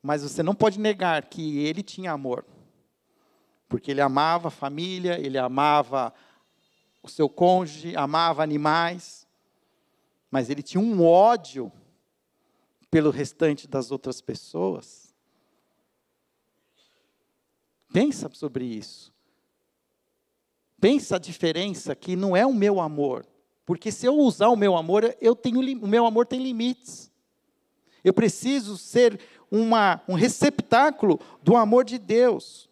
Mas 0.03 0.23
você 0.23 0.43
não 0.43 0.53
pode 0.53 0.77
negar 0.77 1.25
que 1.29 1.59
ele 1.59 1.81
tinha 1.81 2.11
amor 2.11 2.45
porque 3.69 3.91
ele 3.91 4.01
amava 4.01 4.47
a 4.47 4.51
família, 4.51 5.19
ele 5.19 5.37
amava 5.37 6.11
o 7.03 7.07
seu 7.07 7.29
cônjuge, 7.29 7.95
amava 7.95 8.43
animais, 8.43 9.27
mas 10.31 10.49
ele 10.49 10.63
tinha 10.63 10.81
um 10.81 11.05
ódio 11.05 11.71
pelo 12.89 13.11
restante 13.11 13.67
das 13.67 13.91
outras 13.91 14.19
pessoas. 14.19 15.15
Pensa 17.93 18.29
sobre 18.33 18.65
isso. 18.65 19.13
Pensa 20.81 21.17
a 21.17 21.19
diferença 21.19 21.95
que 21.95 22.15
não 22.15 22.35
é 22.35 22.45
o 22.45 22.53
meu 22.53 22.79
amor. 22.79 23.25
Porque 23.65 23.91
se 23.91 24.05
eu 24.05 24.17
usar 24.17 24.49
o 24.49 24.55
meu 24.55 24.75
amor, 24.75 25.15
eu 25.21 25.35
tenho, 25.35 25.59
o 25.59 25.87
meu 25.87 26.05
amor 26.05 26.25
tem 26.25 26.41
limites. 26.41 27.11
Eu 28.03 28.13
preciso 28.13 28.77
ser 28.77 29.19
uma, 29.51 30.01
um 30.07 30.13
receptáculo 30.13 31.19
do 31.43 31.55
amor 31.55 31.83
de 31.83 31.97
Deus. 31.97 32.68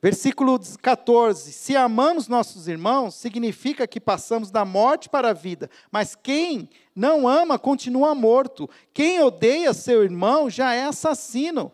Versículo 0.00 0.60
14: 0.80 1.52
Se 1.52 1.76
amamos 1.76 2.28
nossos 2.28 2.68
irmãos, 2.68 3.14
significa 3.14 3.86
que 3.86 4.00
passamos 4.00 4.50
da 4.50 4.64
morte 4.64 5.08
para 5.08 5.30
a 5.30 5.34
vida, 5.34 5.68
mas 5.90 6.14
quem 6.14 6.68
não 6.94 7.26
ama 7.26 7.58
continua 7.58 8.14
morto. 8.14 8.70
Quem 8.94 9.20
odeia 9.20 9.74
seu 9.74 10.04
irmão 10.04 10.48
já 10.48 10.72
é 10.74 10.84
assassino. 10.84 11.72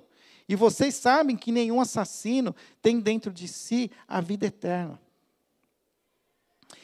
E 0.48 0.54
vocês 0.54 0.94
sabem 0.94 1.36
que 1.36 1.52
nenhum 1.52 1.80
assassino 1.80 2.54
tem 2.82 3.00
dentro 3.00 3.32
de 3.32 3.48
si 3.48 3.90
a 4.06 4.20
vida 4.20 4.46
eterna. 4.46 5.00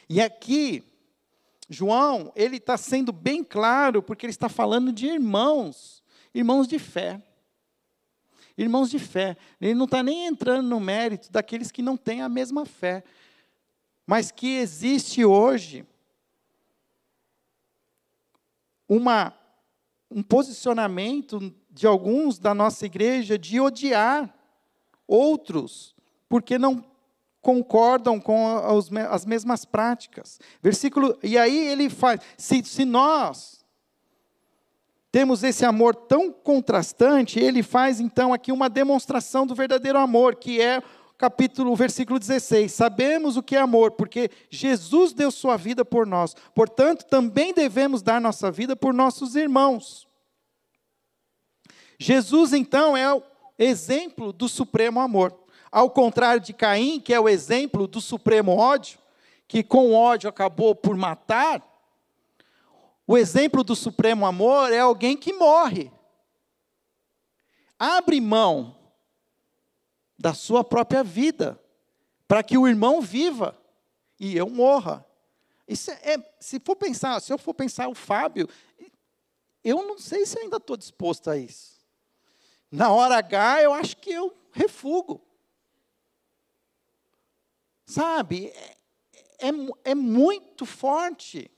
E 0.09 0.20
aqui, 0.20 0.83
João, 1.68 2.33
ele 2.35 2.57
está 2.57 2.76
sendo 2.76 3.12
bem 3.12 3.44
claro, 3.44 4.03
porque 4.03 4.26
ele 4.26 4.33
está 4.33 4.48
falando 4.48 4.92
de 4.92 5.07
irmãos, 5.07 6.03
irmãos 6.35 6.66
de 6.66 6.79
fé. 6.79 7.22
Irmãos 8.61 8.90
de 8.90 8.99
fé. 8.99 9.38
Ele 9.59 9.73
não 9.73 9.87
está 9.87 10.03
nem 10.03 10.27
entrando 10.27 10.68
no 10.68 10.79
mérito 10.79 11.33
daqueles 11.33 11.73
que 11.73 11.81
não 11.81 11.96
têm 11.96 12.20
a 12.20 12.29
mesma 12.29 12.66
fé. 12.66 13.03
Mas 14.07 14.31
que 14.31 14.59
existe 14.59 15.25
hoje 15.25 15.87
uma, 18.87 19.33
um 20.11 20.23
posicionamento 20.23 21.55
de 21.70 21.87
alguns 21.87 22.38
da 22.38 22.53
nossa 22.53 22.85
igreja 22.85 23.38
de 23.38 23.59
odiar 23.59 24.31
outros, 25.09 25.96
porque 26.29 26.59
não 26.59 26.85
concordam 27.40 28.20
com 28.20 28.59
as 29.09 29.25
mesmas 29.25 29.64
práticas. 29.64 30.38
Versículo, 30.62 31.18
e 31.23 31.38
aí 31.38 31.66
ele 31.68 31.88
faz, 31.88 32.20
se, 32.37 32.62
se 32.62 32.85
nós 32.85 33.60
temos 35.12 35.42
esse 35.42 35.64
amor 35.64 35.94
tão 35.94 36.33
contrastante, 36.33 37.40
ele 37.40 37.62
faz 37.62 38.01
então 38.01 38.33
aqui 38.33 38.53
uma 38.53 38.68
demonstração 38.68 39.46
do 39.46 39.55
verdadeiro 39.55 39.99
amor, 39.99 40.37
que 40.37 40.61
é 40.61 40.81
capítulo, 41.18 41.77
versículo 41.77 42.18
16. 42.18 42.73
Sabemos 42.73 43.37
o 43.37 43.42
que 43.42 43.55
é 43.55 43.61
amor, 43.61 43.90
porque 43.90 44.31
Jesus 44.49 45.12
deu 45.12 45.31
sua 45.31 45.57
vida 45.57 45.85
por 45.85 46.07
nós. 46.07 46.35
Portanto, 46.55 47.05
também 47.05 47.53
devemos 47.53 48.01
dar 48.01 48.20
nossa 48.20 48.51
vida 48.51 48.75
por 48.75 48.94
nossos 48.94 49.37
irmãos. 49.37 50.09
Jesus 51.99 52.55
então 52.55 52.96
é 52.96 53.12
o 53.12 53.23
exemplo 53.59 54.33
do 54.33 54.49
supremo 54.49 55.01
amor. 55.01 55.38
Ao 55.70 55.90
contrário 55.90 56.40
de 56.40 56.55
Caim, 56.55 56.99
que 56.99 57.12
é 57.12 57.20
o 57.20 57.29
exemplo 57.29 57.87
do 57.87 58.01
supremo 58.01 58.57
ódio, 58.57 58.99
que 59.46 59.62
com 59.62 59.92
ódio 59.92 60.31
acabou 60.31 60.75
por 60.75 60.96
matar, 60.96 61.62
o 63.11 63.18
exemplo 63.18 63.64
do 63.64 63.75
supremo 63.75 64.25
amor 64.25 64.73
é 64.73 64.79
alguém 64.79 65.16
que 65.16 65.33
morre. 65.33 65.90
Abre 67.77 68.20
mão 68.20 68.81
da 70.16 70.33
sua 70.33 70.62
própria 70.62 71.03
vida 71.03 71.61
para 72.29 72.40
que 72.40 72.57
o 72.57 72.68
irmão 72.68 73.01
viva 73.01 73.61
e 74.16 74.37
eu 74.37 74.49
morra. 74.49 75.05
Isso 75.66 75.90
é, 75.90 76.14
é, 76.14 76.37
se 76.38 76.61
for 76.61 76.77
pensar, 76.77 77.18
se 77.18 77.33
eu 77.33 77.37
for 77.37 77.53
pensar 77.53 77.88
o 77.88 77.96
Fábio, 77.96 78.49
eu 79.64 79.83
não 79.83 79.99
sei 79.99 80.25
se 80.25 80.38
ainda 80.38 80.59
estou 80.59 80.77
disposto 80.77 81.31
a 81.31 81.37
isso. 81.37 81.81
Na 82.70 82.92
hora 82.92 83.18
H, 83.18 83.62
eu 83.62 83.75
acho 83.75 83.96
que 83.96 84.12
eu 84.12 84.33
refugo. 84.53 85.20
Sabe, 87.85 88.53
é, 88.55 88.77
é, 89.40 89.51
é 89.83 89.94
muito 89.96 90.64
forte. 90.64 91.51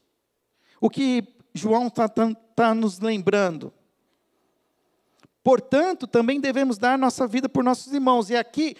O 0.80 0.88
que 0.88 1.41
João 1.54 1.88
está 1.88 2.08
tá, 2.08 2.34
tá 2.54 2.74
nos 2.74 2.98
lembrando. 2.98 3.72
Portanto, 5.42 6.06
também 6.06 6.40
devemos 6.40 6.78
dar 6.78 6.96
nossa 6.96 7.26
vida 7.26 7.48
por 7.48 7.64
nossos 7.64 7.92
irmãos. 7.92 8.30
E 8.30 8.36
aqui 8.36 8.76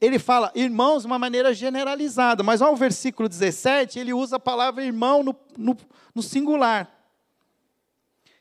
ele 0.00 0.18
fala 0.18 0.52
irmãos 0.54 1.00
de 1.00 1.06
uma 1.06 1.18
maneira 1.18 1.52
generalizada, 1.52 2.42
mas 2.42 2.62
ao 2.62 2.76
versículo 2.76 3.28
17 3.28 3.98
ele 3.98 4.12
usa 4.12 4.36
a 4.36 4.40
palavra 4.40 4.84
irmão 4.84 5.22
no, 5.22 5.36
no, 5.56 5.76
no 6.14 6.22
singular. 6.22 6.90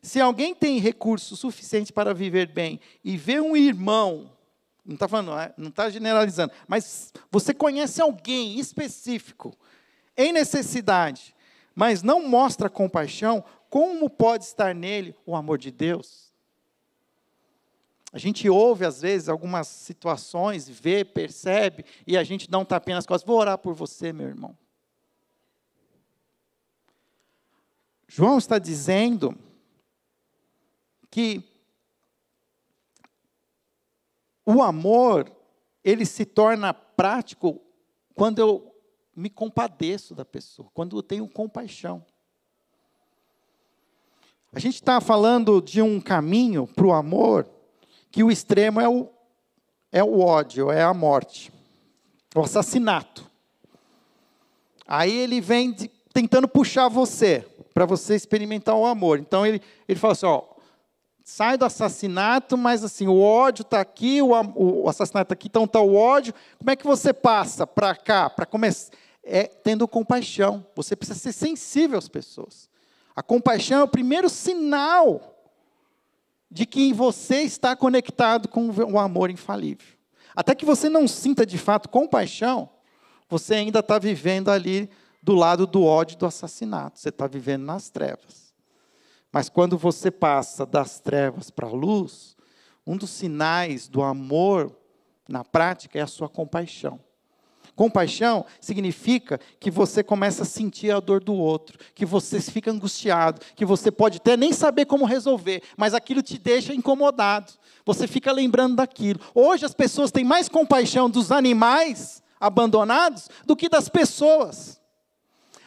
Se 0.01 0.19
alguém 0.19 0.53
tem 0.53 0.79
recurso 0.79 1.35
suficiente 1.35 1.91
para 1.91 2.13
viver 2.13 2.47
bem 2.47 2.79
e 3.03 3.17
vê 3.17 3.39
um 3.39 3.55
irmão, 3.55 4.29
não 4.85 4.95
está 4.95 5.07
falando, 5.07 5.39
é, 5.39 5.53
não 5.57 5.69
está 5.69 5.89
generalizando, 5.89 6.53
mas 6.67 7.13
você 7.31 7.53
conhece 7.53 8.01
alguém 8.01 8.59
específico 8.59 9.57
em 10.17 10.33
necessidade, 10.33 11.33
mas 11.73 12.03
não 12.03 12.27
mostra 12.27 12.69
compaixão, 12.69 13.43
como 13.73 14.07
pode 14.07 14.43
estar 14.43 14.75
nele 14.75 15.15
o 15.25 15.35
amor 15.35 15.57
de 15.57 15.71
Deus? 15.71 16.31
A 18.11 18.19
gente 18.19 18.47
ouve, 18.47 18.85
às 18.85 19.01
vezes, 19.01 19.27
algumas 19.27 19.67
situações, 19.67 20.69
vê, 20.69 21.03
percebe, 21.03 21.83
e 22.05 22.15
a 22.15 22.23
gente 22.23 22.47
dá 22.47 22.59
um 22.59 22.65
tapinha 22.65 22.97
nas 22.97 23.07
costas. 23.07 23.25
Vou 23.25 23.35
orar 23.35 23.57
por 23.57 23.73
você, 23.73 24.13
meu 24.13 24.27
irmão. 24.27 24.55
João 28.07 28.37
está 28.37 28.59
dizendo 28.59 29.35
que 31.09 31.43
o 34.45 34.61
amor, 34.61 35.35
ele 35.83 36.05
se 36.05 36.25
torna 36.25 36.75
prático 36.75 37.59
quando 38.13 38.37
eu 38.37 38.71
me 39.15 39.31
compadeço 39.31 40.13
da 40.13 40.23
pessoa, 40.23 40.69
quando 40.75 40.95
eu 40.95 41.01
tenho 41.01 41.27
compaixão. 41.27 42.05
A 44.55 44.59
gente 44.59 44.75
está 44.75 45.01
falando 45.01 45.59
de 45.59 45.81
um 45.81 45.99
caminho 45.99 46.67
para 46.67 46.85
o 46.85 46.93
amor 46.93 47.49
que 48.11 48.23
o 48.23 48.31
extremo 48.31 48.79
é 48.79 48.87
o, 48.87 49.09
é 49.91 50.03
o 50.03 50.19
ódio, 50.19 50.71
é 50.71 50.83
a 50.83 50.93
morte, 50.93 51.51
o 52.35 52.41
assassinato. 52.41 53.25
Aí 54.87 55.11
ele 55.11 55.41
vem 55.41 55.71
de, 55.71 55.89
tentando 56.13 56.47
puxar 56.47 56.87
você, 56.87 57.43
para 57.73 57.87
você 57.87 58.13
experimentar 58.13 58.75
o 58.75 58.85
amor. 58.85 59.17
Então 59.17 59.43
ele, 59.43 59.59
ele 59.87 59.97
fala 59.97 60.13
assim: 60.13 60.27
ó, 60.27 60.43
sai 61.23 61.57
do 61.57 61.65
assassinato, 61.65 62.55
mas 62.55 62.83
assim, 62.83 63.07
o 63.07 63.19
ódio 63.19 63.63
está 63.63 63.81
aqui, 63.81 64.21
o, 64.21 64.29
o 64.29 64.87
assassinato 64.87 65.25
está 65.25 65.33
aqui, 65.33 65.47
então 65.47 65.63
está 65.63 65.79
o 65.79 65.95
ódio. 65.95 66.31
Como 66.59 66.69
é 66.69 66.75
que 66.75 66.85
você 66.85 67.11
passa 67.11 67.65
para 67.65 67.95
cá, 67.95 68.29
para 68.29 68.45
começar? 68.45 68.91
É 69.23 69.45
tendo 69.45 69.87
compaixão. 69.87 70.63
Você 70.75 70.95
precisa 70.95 71.17
ser 71.17 71.33
sensível 71.33 71.97
às 71.97 72.07
pessoas. 72.07 72.71
A 73.15 73.21
compaixão 73.21 73.79
é 73.79 73.83
o 73.83 73.87
primeiro 73.87 74.29
sinal 74.29 75.33
de 76.49 76.65
que 76.65 76.93
você 76.93 77.41
está 77.41 77.75
conectado 77.75 78.47
com 78.47 78.69
o 78.69 78.99
amor 78.99 79.29
infalível. 79.29 79.87
Até 80.35 80.55
que 80.55 80.65
você 80.65 80.89
não 80.89 81.07
sinta 81.07 81.45
de 81.45 81.57
fato 81.57 81.89
compaixão, 81.89 82.69
você 83.29 83.55
ainda 83.55 83.79
está 83.79 83.97
vivendo 83.97 84.49
ali 84.49 84.89
do 85.21 85.35
lado 85.35 85.65
do 85.65 85.83
ódio 85.83 86.17
do 86.17 86.25
assassinato. 86.25 86.99
Você 86.99 87.09
está 87.09 87.27
vivendo 87.27 87.63
nas 87.63 87.89
trevas. 87.89 88.53
Mas 89.31 89.49
quando 89.49 89.77
você 89.77 90.11
passa 90.11 90.65
das 90.65 90.99
trevas 90.99 91.49
para 91.49 91.67
a 91.67 91.71
luz, 91.71 92.35
um 92.85 92.97
dos 92.97 93.09
sinais 93.09 93.87
do 93.87 94.03
amor 94.03 94.75
na 95.27 95.43
prática 95.43 95.97
é 95.97 96.01
a 96.01 96.07
sua 96.07 96.29
compaixão. 96.29 96.99
Compaixão 97.75 98.45
significa 98.61 99.39
que 99.59 99.71
você 99.71 100.03
começa 100.03 100.43
a 100.43 100.45
sentir 100.45 100.91
a 100.91 100.99
dor 100.99 101.23
do 101.23 101.33
outro, 101.33 101.79
que 101.95 102.05
você 102.05 102.39
fica 102.39 102.69
angustiado, 102.69 103.41
que 103.55 103.65
você 103.65 103.91
pode 103.91 104.17
até 104.17 104.37
nem 104.37 104.53
saber 104.53 104.85
como 104.85 105.05
resolver, 105.05 105.63
mas 105.75 105.95
aquilo 105.95 106.21
te 106.21 106.37
deixa 106.37 106.73
incomodado. 106.73 107.53
Você 107.85 108.07
fica 108.07 108.31
lembrando 108.31 108.75
daquilo. 108.75 109.19
Hoje 109.33 109.65
as 109.65 109.73
pessoas 109.73 110.11
têm 110.11 110.23
mais 110.23 110.47
compaixão 110.47 111.09
dos 111.09 111.31
animais 111.31 112.21
abandonados 112.39 113.27
do 113.45 113.55
que 113.55 113.67
das 113.67 113.89
pessoas. 113.89 114.79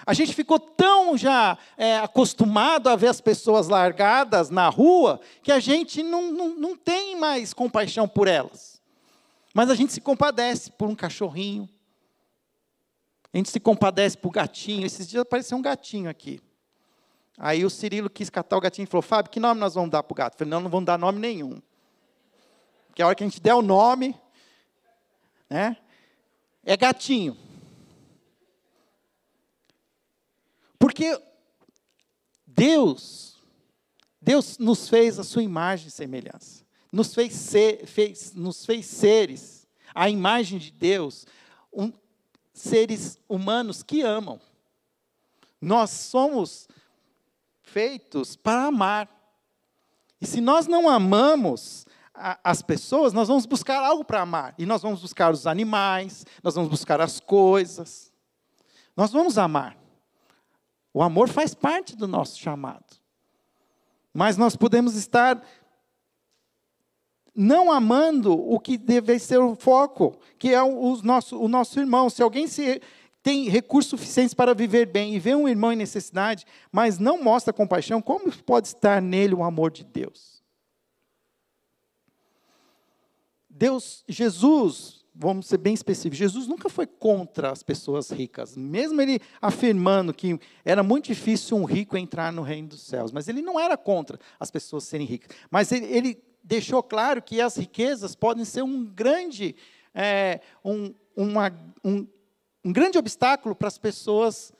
A 0.06 0.14
gente 0.14 0.32
ficou 0.32 0.60
tão 0.60 1.18
já 1.18 1.58
é, 1.76 1.98
acostumado 1.98 2.88
a 2.88 2.94
ver 2.94 3.08
as 3.08 3.20
pessoas 3.20 3.66
largadas 3.66 4.50
na 4.50 4.68
rua 4.68 5.20
que 5.42 5.50
a 5.50 5.58
gente 5.58 6.04
não, 6.04 6.30
não, 6.30 6.48
não 6.50 6.76
tem 6.76 7.16
mais 7.18 7.52
compaixão 7.52 8.06
por 8.06 8.28
elas. 8.28 8.80
Mas 9.52 9.68
a 9.68 9.74
gente 9.74 9.92
se 9.92 10.00
compadece 10.00 10.70
por 10.70 10.88
um 10.88 10.94
cachorrinho, 10.94 11.68
a 13.36 13.38
gente 13.38 13.50
se 13.50 13.60
compadece 13.60 14.16
para 14.16 14.28
o 14.28 14.30
gatinho. 14.30 14.86
Esses 14.86 15.06
dias 15.06 15.20
apareceu 15.20 15.58
um 15.58 15.62
gatinho 15.62 16.08
aqui. 16.08 16.40
Aí 17.36 17.66
o 17.66 17.68
Cirilo 17.70 18.08
quis 18.08 18.30
catar 18.30 18.56
o 18.56 18.60
gatinho 18.62 18.84
e 18.84 18.86
falou: 18.86 19.02
Fábio, 19.02 19.30
que 19.30 19.38
nome 19.38 19.60
nós 19.60 19.74
vamos 19.74 19.90
dar 19.90 20.02
para 20.02 20.12
o 20.12 20.16
gato? 20.16 20.32
Eu 20.32 20.38
falei: 20.38 20.50
não, 20.50 20.60
não 20.62 20.70
vamos 20.70 20.86
dar 20.86 20.98
nome 20.98 21.18
nenhum. 21.18 21.60
Porque 22.86 23.02
a 23.02 23.06
hora 23.06 23.14
que 23.14 23.22
a 23.22 23.26
gente 23.26 23.38
der 23.38 23.52
o 23.52 23.60
nome, 23.60 24.18
né, 25.50 25.76
é 26.64 26.78
gatinho. 26.78 27.36
Porque 30.78 31.20
Deus, 32.46 33.38
Deus 34.18 34.56
nos 34.56 34.88
fez 34.88 35.18
a 35.18 35.24
sua 35.24 35.42
imagem 35.42 35.88
e 35.88 35.90
semelhança. 35.90 36.64
Nos 36.90 37.14
fez, 37.14 37.34
ser, 37.34 37.86
fez, 37.86 38.32
nos 38.32 38.64
fez 38.64 38.86
seres 38.86 39.68
a 39.94 40.08
imagem 40.08 40.58
de 40.58 40.70
Deus, 40.70 41.26
um, 41.70 41.92
seres 42.56 43.18
humanos 43.28 43.82
que 43.82 44.00
amam. 44.00 44.40
Nós 45.60 45.90
somos 45.90 46.66
feitos 47.62 48.34
para 48.34 48.64
amar. 48.64 49.08
E 50.20 50.26
se 50.26 50.40
nós 50.40 50.66
não 50.66 50.88
amamos 50.88 51.86
a, 52.14 52.38
as 52.42 52.62
pessoas, 52.62 53.12
nós 53.12 53.28
vamos 53.28 53.44
buscar 53.44 53.84
algo 53.84 54.04
para 54.04 54.22
amar. 54.22 54.54
E 54.58 54.64
nós 54.64 54.80
vamos 54.80 55.02
buscar 55.02 55.32
os 55.32 55.46
animais, 55.46 56.24
nós 56.42 56.54
vamos 56.54 56.70
buscar 56.70 57.00
as 57.00 57.20
coisas. 57.20 58.10
Nós 58.96 59.12
vamos 59.12 59.36
amar. 59.36 59.76
O 60.94 61.02
amor 61.02 61.28
faz 61.28 61.52
parte 61.52 61.94
do 61.94 62.08
nosso 62.08 62.38
chamado. 62.38 62.96
Mas 64.14 64.38
nós 64.38 64.56
podemos 64.56 64.94
estar 64.96 65.42
não 67.36 67.70
amando 67.70 68.32
o 68.32 68.58
que 68.58 68.78
deve 68.78 69.18
ser 69.18 69.38
o 69.38 69.54
foco, 69.54 70.16
que 70.38 70.54
é 70.54 70.62
o 70.62 71.02
nosso, 71.02 71.38
o 71.38 71.46
nosso 71.46 71.78
irmão. 71.78 72.08
Se 72.08 72.22
alguém 72.22 72.46
se, 72.46 72.80
tem 73.22 73.48
recursos 73.48 73.90
suficientes 73.90 74.32
para 74.32 74.54
viver 74.54 74.86
bem 74.86 75.14
e 75.14 75.18
vê 75.18 75.34
um 75.34 75.48
irmão 75.48 75.72
em 75.72 75.76
necessidade, 75.76 76.46
mas 76.72 76.98
não 76.98 77.22
mostra 77.22 77.52
compaixão, 77.52 78.00
como 78.00 78.32
pode 78.44 78.68
estar 78.68 79.02
nele 79.02 79.34
o 79.34 79.42
amor 79.42 79.70
de 79.70 79.84
Deus? 79.84 80.42
Deus, 83.50 84.04
Jesus, 84.08 85.04
vamos 85.14 85.46
ser 85.46 85.56
bem 85.56 85.74
específicos, 85.74 86.18
Jesus 86.18 86.46
nunca 86.46 86.68
foi 86.68 86.86
contra 86.86 87.50
as 87.50 87.62
pessoas 87.62 88.10
ricas, 88.10 88.56
mesmo 88.56 89.00
ele 89.00 89.18
afirmando 89.40 90.14
que 90.14 90.38
era 90.64 90.82
muito 90.82 91.06
difícil 91.06 91.56
um 91.56 91.64
rico 91.64 91.96
entrar 91.96 92.32
no 92.32 92.42
reino 92.42 92.68
dos 92.68 92.82
céus, 92.82 93.10
mas 93.10 93.26
ele 93.26 93.42
não 93.42 93.58
era 93.58 93.76
contra 93.76 94.20
as 94.38 94.50
pessoas 94.50 94.84
serem 94.84 95.06
ricas, 95.06 95.34
mas 95.50 95.72
ele, 95.72 95.86
ele 95.86 96.22
deixou 96.46 96.80
claro 96.80 97.20
que 97.20 97.40
as 97.40 97.56
riquezas 97.56 98.14
podem 98.14 98.44
ser 98.44 98.62
um 98.62 98.84
grande, 98.84 99.56
é, 99.92 100.40
um, 100.64 100.94
uma, 101.16 101.50
um, 101.84 102.06
um 102.64 102.72
grande 102.72 102.96
obstáculo 102.96 103.54
para 103.54 103.66
as 103.66 103.76
pessoas 103.76 104.52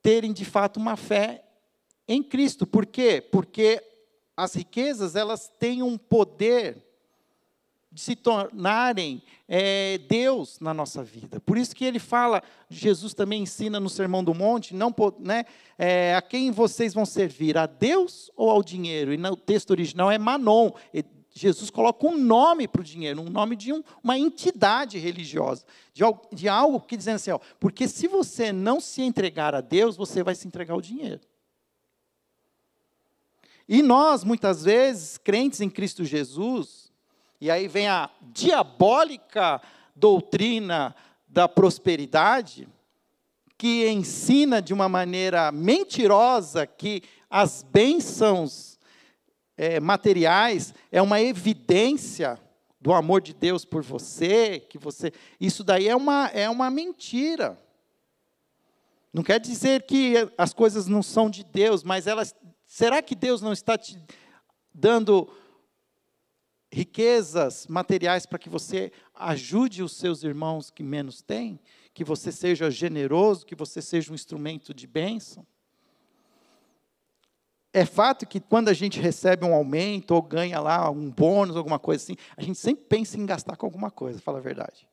terem 0.00 0.32
de 0.32 0.46
fato 0.46 0.78
uma 0.78 0.96
fé 0.96 1.44
em 2.08 2.22
Cristo. 2.22 2.66
Por 2.66 2.86
quê? 2.86 3.20
Porque 3.20 3.82
as 4.34 4.54
riquezas 4.54 5.14
elas 5.14 5.48
têm 5.58 5.82
um 5.82 5.98
poder 5.98 6.85
de 7.96 8.02
se 8.02 8.14
tornarem 8.14 9.22
é, 9.48 9.96
Deus 10.06 10.60
na 10.60 10.74
nossa 10.74 11.02
vida. 11.02 11.40
Por 11.40 11.56
isso 11.56 11.74
que 11.74 11.82
ele 11.82 11.98
fala, 11.98 12.42
Jesus 12.68 13.14
também 13.14 13.44
ensina 13.44 13.80
no 13.80 13.88
Sermão 13.88 14.22
do 14.22 14.34
Monte, 14.34 14.74
não, 14.74 14.94
né, 15.18 15.46
é, 15.78 16.14
a 16.14 16.20
quem 16.20 16.50
vocês 16.50 16.92
vão 16.92 17.06
servir, 17.06 17.56
a 17.56 17.64
Deus 17.64 18.30
ou 18.36 18.50
ao 18.50 18.62
dinheiro? 18.62 19.14
E 19.14 19.16
no 19.16 19.34
texto 19.34 19.70
original 19.70 20.10
é 20.10 20.18
Manon. 20.18 20.72
Jesus 21.32 21.70
coloca 21.70 22.06
um 22.06 22.18
nome 22.18 22.68
para 22.68 22.82
o 22.82 22.84
dinheiro, 22.84 23.22
um 23.22 23.30
nome 23.30 23.56
de 23.56 23.72
um, 23.72 23.82
uma 24.04 24.18
entidade 24.18 24.98
religiosa, 24.98 25.64
de, 25.94 26.02
de 26.34 26.50
algo 26.50 26.80
que 26.80 26.98
dizendo 26.98 27.16
assim, 27.16 27.30
ó, 27.30 27.38
porque 27.58 27.88
se 27.88 28.06
você 28.06 28.52
não 28.52 28.78
se 28.78 29.00
entregar 29.00 29.54
a 29.54 29.62
Deus, 29.62 29.96
você 29.96 30.22
vai 30.22 30.34
se 30.34 30.46
entregar 30.46 30.74
ao 30.74 30.82
dinheiro. 30.82 31.22
E 33.66 33.82
nós, 33.82 34.22
muitas 34.22 34.64
vezes, 34.64 35.16
crentes 35.16 35.62
em 35.62 35.70
Cristo 35.70 36.04
Jesus, 36.04 36.85
e 37.40 37.50
aí 37.50 37.68
vem 37.68 37.88
a 37.88 38.10
diabólica 38.22 39.60
doutrina 39.94 40.94
da 41.28 41.48
prosperidade, 41.48 42.68
que 43.58 43.88
ensina 43.88 44.60
de 44.60 44.72
uma 44.72 44.88
maneira 44.88 45.50
mentirosa 45.50 46.66
que 46.66 47.02
as 47.28 47.62
bênçãos 47.62 48.78
é, 49.56 49.80
materiais 49.80 50.74
é 50.92 51.00
uma 51.00 51.20
evidência 51.20 52.38
do 52.80 52.92
amor 52.92 53.20
de 53.20 53.34
Deus 53.34 53.64
por 53.64 53.82
você, 53.82 54.60
que 54.60 54.78
você. 54.78 55.12
Isso 55.40 55.64
daí 55.64 55.88
é 55.88 55.96
uma, 55.96 56.28
é 56.28 56.48
uma 56.48 56.70
mentira. 56.70 57.58
Não 59.12 59.22
quer 59.22 59.40
dizer 59.40 59.82
que 59.82 60.30
as 60.36 60.52
coisas 60.52 60.86
não 60.86 61.02
são 61.02 61.30
de 61.30 61.42
Deus, 61.42 61.82
mas 61.82 62.06
elas. 62.06 62.34
Será 62.66 63.00
que 63.00 63.14
Deus 63.14 63.40
não 63.40 63.52
está 63.52 63.78
te 63.78 63.98
dando 64.74 65.28
riquezas 66.72 67.66
materiais 67.66 68.26
para 68.26 68.38
que 68.38 68.48
você 68.48 68.92
ajude 69.14 69.82
os 69.82 69.92
seus 69.96 70.22
irmãos 70.22 70.70
que 70.70 70.82
menos 70.82 71.22
têm, 71.22 71.58
que 71.94 72.04
você 72.04 72.30
seja 72.30 72.70
generoso, 72.70 73.46
que 73.46 73.54
você 73.54 73.80
seja 73.80 74.12
um 74.12 74.14
instrumento 74.14 74.74
de 74.74 74.86
bênção. 74.86 75.46
É 77.72 77.84
fato 77.84 78.26
que 78.26 78.40
quando 78.40 78.68
a 78.68 78.72
gente 78.72 78.98
recebe 78.98 79.44
um 79.44 79.54
aumento 79.54 80.12
ou 80.12 80.22
ganha 80.22 80.60
lá 80.60 80.90
um 80.90 81.10
bônus, 81.10 81.56
alguma 81.56 81.78
coisa 81.78 82.02
assim, 82.02 82.16
a 82.36 82.42
gente 82.42 82.58
sempre 82.58 82.84
pensa 82.84 83.18
em 83.18 83.26
gastar 83.26 83.56
com 83.56 83.66
alguma 83.66 83.90
coisa, 83.90 84.20
fala 84.20 84.38
a 84.38 84.42
verdade. 84.42 84.88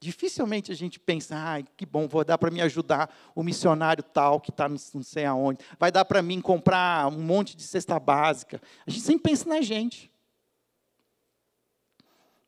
Dificilmente 0.00 0.72
a 0.72 0.74
gente 0.74 0.98
pensa, 0.98 1.36
ah, 1.36 1.62
que 1.76 1.84
bom, 1.84 2.08
vou 2.08 2.24
dar 2.24 2.38
para 2.38 2.50
me 2.50 2.62
ajudar 2.62 3.14
o 3.34 3.42
missionário 3.42 4.02
tal 4.02 4.40
que 4.40 4.50
está 4.50 4.66
não 4.66 4.78
sei 4.78 5.26
aonde. 5.26 5.60
Vai 5.78 5.92
dar 5.92 6.06
para 6.06 6.22
mim 6.22 6.40
comprar 6.40 7.06
um 7.06 7.20
monte 7.20 7.54
de 7.54 7.62
cesta 7.62 8.00
básica. 8.00 8.62
A 8.86 8.90
gente 8.90 9.02
sempre 9.02 9.30
pensa 9.30 9.46
na 9.46 9.60
gente. 9.60 10.10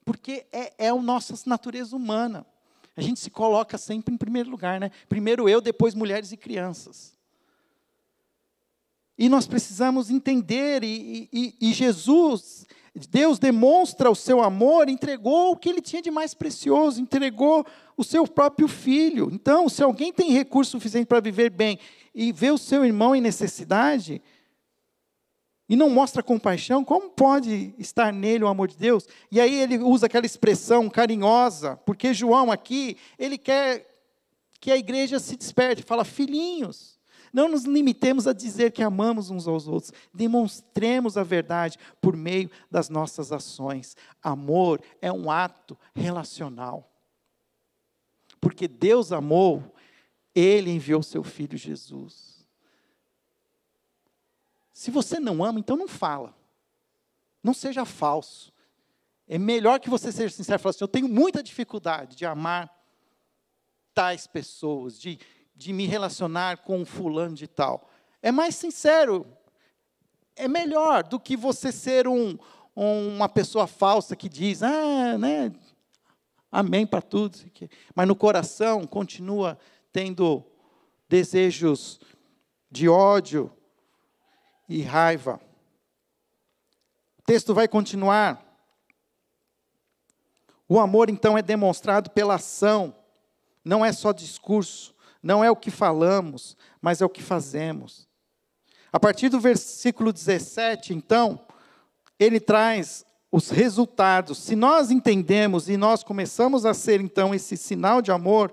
Porque 0.05 0.47
é, 0.53 0.73
é 0.79 0.89
a 0.89 0.95
nossa 0.95 1.35
natureza 1.47 1.97
humana. 1.97 2.47
A 2.97 3.01
gente 3.01 3.21
se 3.21 3.31
coloca 3.31 3.79
sempre 3.79 4.15
em 4.15 4.19
primeiro 4.19 4.51
lugar, 4.51 4.79
né? 4.79 4.91
Primeiro 5.09 5.49
eu, 5.49 5.61
depois 5.61 5.95
mulheres 5.95 6.33
e 6.33 6.37
crianças. 6.37 7.17
E 9.17 9.29
nós 9.29 9.47
precisamos 9.47 10.11
entender, 10.11 10.83
e, 10.83 11.29
e, 11.33 11.55
e, 11.61 11.73
Jesus, 11.73 12.67
Deus 13.09 13.39
demonstra 13.39 14.11
o 14.11 14.15
seu 14.15 14.43
amor, 14.43 14.89
entregou 14.89 15.53
o 15.53 15.57
que 15.57 15.69
ele 15.69 15.81
tinha 15.81 16.03
de 16.03 16.11
mais 16.11 16.35
precioso, 16.35 17.01
entregou 17.01 17.65
o 17.97 18.03
seu 18.03 18.27
próprio 18.27 18.67
filho. 18.67 19.31
Então, 19.33 19.69
se 19.69 19.83
alguém 19.83 20.13
tem 20.13 20.33
recurso 20.33 20.73
suficiente 20.73 21.07
para 21.07 21.21
viver 21.21 21.51
bem 21.51 21.79
e 22.15 22.33
vê 22.33 22.51
o 22.51 22.59
seu 22.59 22.85
irmão 22.85 23.15
em 23.15 23.21
necessidade, 23.21 24.21
e 25.73 25.77
não 25.77 25.89
mostra 25.89 26.23
compaixão, 26.23 26.85
como 26.85 27.09
pode 27.09 27.75
estar 27.79 28.13
nele 28.13 28.45
o 28.45 28.47
amor 28.47 28.69
de 28.69 28.77
Deus? 28.77 29.09
E 29.31 29.41
aí 29.41 29.55
ele 29.55 29.79
usa 29.79 30.05
aquela 30.05 30.27
expressão 30.27 30.87
carinhosa, 30.91 31.79
porque 31.87 32.13
João 32.13 32.53
aqui, 32.53 32.99
ele 33.19 33.39
quer 33.39 33.89
que 34.61 34.71
a 34.71 34.77
igreja 34.77 35.19
se 35.19 35.35
desperte, 35.35 35.83
fala, 35.83 36.05
filhinhos, 36.05 37.01
não 37.33 37.49
nos 37.49 37.65
limitemos 37.65 38.27
a 38.27 38.35
dizer 38.35 38.73
que 38.73 38.83
amamos 38.83 39.31
uns 39.31 39.49
aos 39.49 39.67
outros, 39.67 39.95
demonstremos 40.13 41.17
a 41.17 41.23
verdade 41.23 41.79
por 42.03 42.15
meio 42.15 42.51
das 42.71 42.91
nossas 42.91 43.33
ações. 43.33 43.97
Amor 44.23 44.79
é 45.01 45.11
um 45.11 45.31
ato 45.31 45.75
relacional. 45.95 46.87
Porque 48.39 48.69
Deus 48.69 49.11
amou, 49.11 49.75
Ele 50.35 50.71
enviou 50.71 51.03
seu 51.03 51.25
Filho 51.25 51.57
Jesus. 51.57 52.32
Se 54.73 54.91
você 54.91 55.21
não 55.21 55.45
ama, 55.45 55.61
então 55.61 55.77
não 55.77 55.89
fala. 55.89 56.35
Não 57.43 57.53
seja 57.53 57.85
falso. 57.85 58.53
É 59.29 59.39
melhor 59.39 59.81
que 59.81 59.91
você 59.91 60.11
seja 60.11 60.35
sincero 60.35 60.61
e 60.61 60.63
fale 60.63 60.71
assim: 60.71 60.85
eu 60.85 60.89
tenho 60.89 61.09
muita 61.09 61.43
dificuldade 61.43 62.17
de 62.17 62.25
amar 62.25 62.71
tais 63.95 64.27
pessoas, 64.27 64.99
de, 64.99 65.19
de 65.55 65.73
me 65.73 65.87
relacionar 65.87 66.59
com 66.59 66.79
um 66.79 66.85
fulano 66.85 67.35
de 67.35 67.47
tal. 67.47 67.91
É 68.23 68.33
mais 68.33 68.55
sincero. 68.57 69.27
É 70.35 70.49
melhor 70.49 71.03
do 71.03 71.21
que 71.21 71.37
você 71.37 71.71
ser 71.71 72.09
um, 72.09 72.39
uma 72.75 73.29
pessoa 73.29 73.67
falsa 73.67 74.17
que 74.17 74.29
diz, 74.29 74.63
ah, 74.63 75.19
né, 75.19 75.53
amém 76.51 76.87
para 76.87 77.03
tudo, 77.03 77.39
mas 77.95 78.09
no 78.09 78.17
coração 78.17 78.87
continua 78.87 79.59
tendo 79.93 80.43
desejos 81.09 82.01
de 82.71 82.89
ódio, 82.89 83.53
e 84.73 84.83
raiva. 84.83 85.39
O 87.19 87.23
texto 87.23 87.55
vai 87.55 87.69
continuar. 87.69 88.43
O 90.67 90.81
amor, 90.81 91.11
então, 91.11 91.37
é 91.37 91.43
demonstrado 91.43 92.11
pela 92.11 92.37
ação, 92.37 92.95
não 93.63 93.85
é 93.85 93.93
só 93.93 94.13
discurso, 94.13 94.95
não 95.23 95.45
é 95.45 95.51
o 95.51 95.57
que 95.57 95.71
falamos, 95.71 96.57
mas 96.81 97.03
é 97.03 97.05
o 97.05 97.11
que 97.11 97.23
fazemos. 97.23 98.09
A 98.91 98.99
partir 98.99 99.29
do 99.29 99.39
versículo 99.39 100.13
17, 100.13 100.95
então, 100.95 101.39
ele 102.19 102.41
traz 102.41 103.05
os 103.31 103.51
resultados. 103.51 104.39
Se 104.39 104.57
nós 104.57 104.91
entendemos 104.91 105.69
e 105.69 105.77
nós 105.77 106.03
começamos 106.03 106.65
a 106.65 106.73
ser, 106.73 107.01
então, 107.01 107.35
esse 107.35 107.57
sinal 107.59 108.01
de 108.01 108.11
amor, 108.11 108.53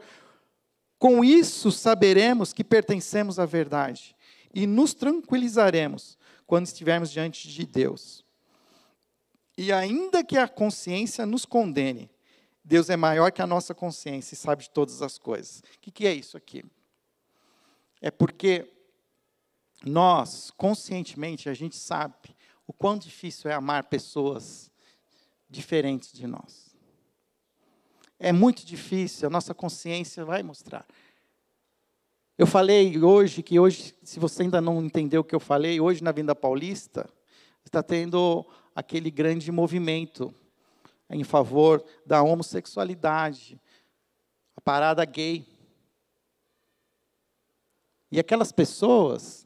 com 0.97 1.23
isso 1.23 1.71
saberemos 1.71 2.51
que 2.51 2.63
pertencemos 2.63 3.39
à 3.39 3.45
verdade 3.45 4.17
e 4.53 4.65
nos 4.65 4.93
tranquilizaremos 4.93 6.17
quando 6.45 6.65
estivermos 6.65 7.11
diante 7.11 7.47
de 7.47 7.65
Deus. 7.65 8.25
E 9.57 9.71
ainda 9.71 10.23
que 10.23 10.37
a 10.37 10.47
consciência 10.47 11.25
nos 11.25 11.45
condene, 11.45 12.09
Deus 12.63 12.89
é 12.89 12.95
maior 12.95 13.31
que 13.31 13.41
a 13.41 13.47
nossa 13.47 13.73
consciência 13.73 14.33
e 14.33 14.37
sabe 14.37 14.63
de 14.63 14.69
todas 14.69 15.01
as 15.01 15.17
coisas. 15.17 15.59
O 15.59 15.79
que, 15.81 15.91
que 15.91 16.07
é 16.07 16.13
isso 16.13 16.37
aqui? 16.37 16.63
É 18.01 18.09
porque 18.09 18.71
nós, 19.83 20.51
conscientemente, 20.51 21.49
a 21.49 21.53
gente 21.53 21.75
sabe 21.75 22.15
o 22.65 22.73
quão 22.73 22.97
difícil 22.97 23.49
é 23.49 23.53
amar 23.53 23.85
pessoas 23.85 24.69
diferentes 25.49 26.13
de 26.13 26.27
nós. 26.27 26.69
é 28.19 28.31
muito 28.31 28.65
difícil, 28.65 29.27
a 29.27 29.29
nossa 29.29 29.53
consciência 29.53 30.25
vai 30.25 30.43
mostrar. 30.43 30.85
Eu 32.39 32.47
falei 32.47 32.97
hoje 33.03 33.43
que 33.43 33.59
hoje, 33.59 33.93
se 34.01 34.17
você 34.17 34.43
ainda 34.43 34.61
não 34.61 34.81
entendeu 34.81 35.19
o 35.19 35.23
que 35.25 35.35
eu 35.35 35.41
falei, 35.41 35.81
hoje 35.81 36.01
na 36.01 36.13
Vinda 36.13 36.33
Paulista 36.33 37.05
está 37.65 37.83
tendo 37.83 38.45
aquele 38.73 39.11
grande 39.11 39.51
movimento 39.51 40.33
em 41.09 41.21
favor 41.25 41.83
da 42.05 42.23
homossexualidade, 42.23 43.59
a 44.55 44.61
parada 44.61 45.03
gay. 45.03 45.45
E 48.09 48.17
aquelas 48.21 48.53
pessoas, 48.53 49.45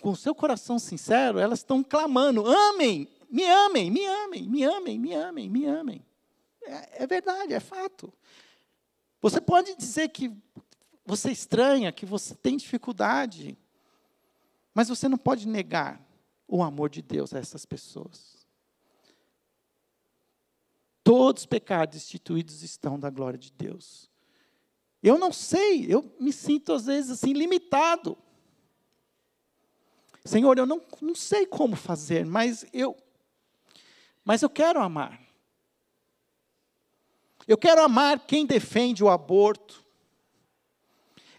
com 0.00 0.14
seu 0.14 0.32
coração 0.32 0.78
sincero, 0.78 1.40
elas 1.40 1.58
estão 1.58 1.82
clamando: 1.82 2.46
amem, 2.46 3.08
me 3.28 3.44
amem, 3.44 3.90
me 3.90 4.06
amem, 4.06 4.48
me 4.48 4.62
amem, 4.62 4.96
me 4.96 5.12
amem, 5.12 5.50
me 5.50 5.66
amem. 5.66 6.06
É, 6.62 7.02
é 7.02 7.06
verdade, 7.08 7.52
é 7.52 7.58
fato. 7.58 8.12
Você 9.22 9.40
pode 9.40 9.76
dizer 9.76 10.08
que 10.08 10.36
você 11.06 11.30
estranha, 11.30 11.92
que 11.92 12.04
você 12.04 12.34
tem 12.34 12.56
dificuldade, 12.56 13.56
mas 14.74 14.88
você 14.88 15.08
não 15.08 15.16
pode 15.16 15.46
negar 15.46 16.04
o 16.48 16.62
amor 16.62 16.90
de 16.90 17.00
Deus 17.00 17.32
a 17.32 17.38
essas 17.38 17.64
pessoas. 17.64 18.44
Todos 21.04 21.42
os 21.42 21.46
pecados 21.46 21.96
instituídos 21.96 22.62
estão 22.62 22.98
da 22.98 23.10
glória 23.10 23.38
de 23.38 23.52
Deus. 23.52 24.10
Eu 25.00 25.18
não 25.18 25.32
sei, 25.32 25.86
eu 25.88 26.14
me 26.18 26.32
sinto 26.32 26.72
às 26.72 26.86
vezes 26.86 27.10
assim 27.12 27.32
limitado. 27.32 28.18
Senhor, 30.24 30.58
eu 30.58 30.66
não, 30.66 30.82
não 31.00 31.14
sei 31.14 31.46
como 31.46 31.76
fazer, 31.76 32.26
mas 32.26 32.66
eu 32.72 32.96
mas 34.24 34.42
eu 34.42 34.50
quero 34.50 34.80
amar. 34.80 35.21
Eu 37.46 37.58
quero 37.58 37.82
amar 37.82 38.20
quem 38.20 38.46
defende 38.46 39.02
o 39.02 39.08
aborto. 39.08 39.84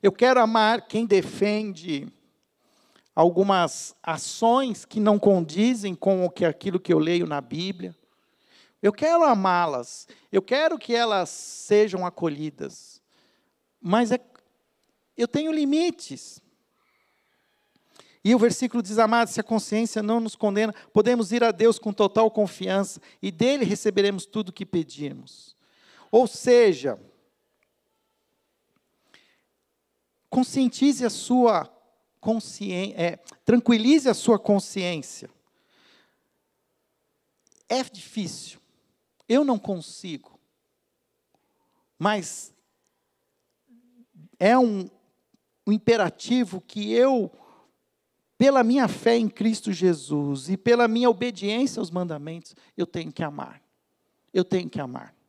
Eu 0.01 0.11
quero 0.11 0.39
amar 0.41 0.87
quem 0.87 1.05
defende 1.05 2.07
algumas 3.15 3.95
ações 4.01 4.85
que 4.85 4.99
não 4.99 5.17
condizem 5.17 5.95
com 5.95 6.25
o 6.25 6.29
que 6.29 6.43
aquilo 6.43 6.79
que 6.79 6.91
eu 6.91 6.99
leio 6.99 7.25
na 7.25 7.39
Bíblia. 7.39 7.95
Eu 8.81 8.91
quero 8.91 9.23
amá-las. 9.23 10.07
Eu 10.31 10.41
quero 10.41 10.77
que 10.77 10.93
elas 10.93 11.29
sejam 11.29 12.05
acolhidas. 12.05 13.01
Mas 13.79 14.11
é, 14.11 14.19
eu 15.15 15.27
tenho 15.27 15.53
limites. 15.53 16.41
E 18.23 18.35
o 18.35 18.39
versículo 18.39 18.83
diz: 18.83 18.97
Amados, 18.97 19.33
se 19.33 19.39
a 19.39 19.43
consciência 19.43 20.03
não 20.03 20.19
nos 20.19 20.35
condena, 20.35 20.73
podemos 20.91 21.31
ir 21.31 21.43
a 21.43 21.51
Deus 21.51 21.79
com 21.79 21.93
total 21.93 22.29
confiança 22.29 23.01
e 23.21 23.31
dele 23.31 23.63
receberemos 23.63 24.25
tudo 24.25 24.49
o 24.49 24.53
que 24.53 24.65
pedirmos. 24.65 25.55
Ou 26.13 26.27
seja, 26.27 26.99
conscientize 30.29 31.03
a 31.03 31.09
sua 31.09 31.65
consciência, 32.21 33.01
é, 33.01 33.17
tranquilize 33.43 34.07
a 34.07 34.13
sua 34.13 34.37
consciência. 34.37 35.27
É 37.67 37.83
difícil. 37.83 38.59
Eu 39.27 39.43
não 39.43 39.57
consigo. 39.57 40.39
Mas 41.97 42.53
é 44.37 44.55
um, 44.55 44.87
um 45.65 45.71
imperativo 45.71 46.61
que 46.61 46.93
eu, 46.93 47.31
pela 48.37 48.63
minha 48.63 48.87
fé 48.87 49.17
em 49.17 49.27
Cristo 49.27 49.71
Jesus 49.71 50.47
e 50.47 50.57
pela 50.57 50.87
minha 50.87 51.09
obediência 51.09 51.79
aos 51.79 51.89
mandamentos, 51.89 52.55
eu 52.77 52.85
tenho 52.85 53.11
que 53.11 53.23
amar. 53.23 53.59
Eu 54.31 54.45
tenho 54.45 54.69
que 54.69 54.79
amar. 54.79 55.22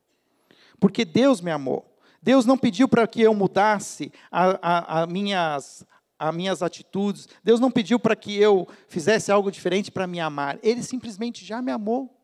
Porque 0.85 1.03
Deus 1.03 1.41
me 1.41 1.51
amou. 1.51 1.83
Deus 2.23 2.45
não 2.45 2.59
pediu 2.59 2.87
para 2.87 3.07
que 3.07 3.23
eu 3.23 3.33
mudasse 3.33 4.13
a, 4.31 5.01
a, 5.01 5.07
minhas, 5.07 5.83
as 6.19 6.37
minhas 6.37 6.63
atitudes. 6.63 7.27
Deus 7.43 7.59
não 7.59 7.71
pediu 7.71 7.99
para 7.99 8.15
que 8.15 8.37
eu 8.37 8.69
fizesse 8.87 9.33
algo 9.33 9.51
diferente 9.51 9.91
para 9.91 10.07
me 10.07 10.21
amar. 10.21 10.59
Ele 10.63 10.83
simplesmente 10.83 11.43
já 11.43 11.63
me 11.63 11.73
amou 11.73 12.15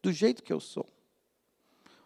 do 0.00 0.12
jeito 0.12 0.44
que 0.44 0.52
eu 0.52 0.60
sou. 0.60 0.86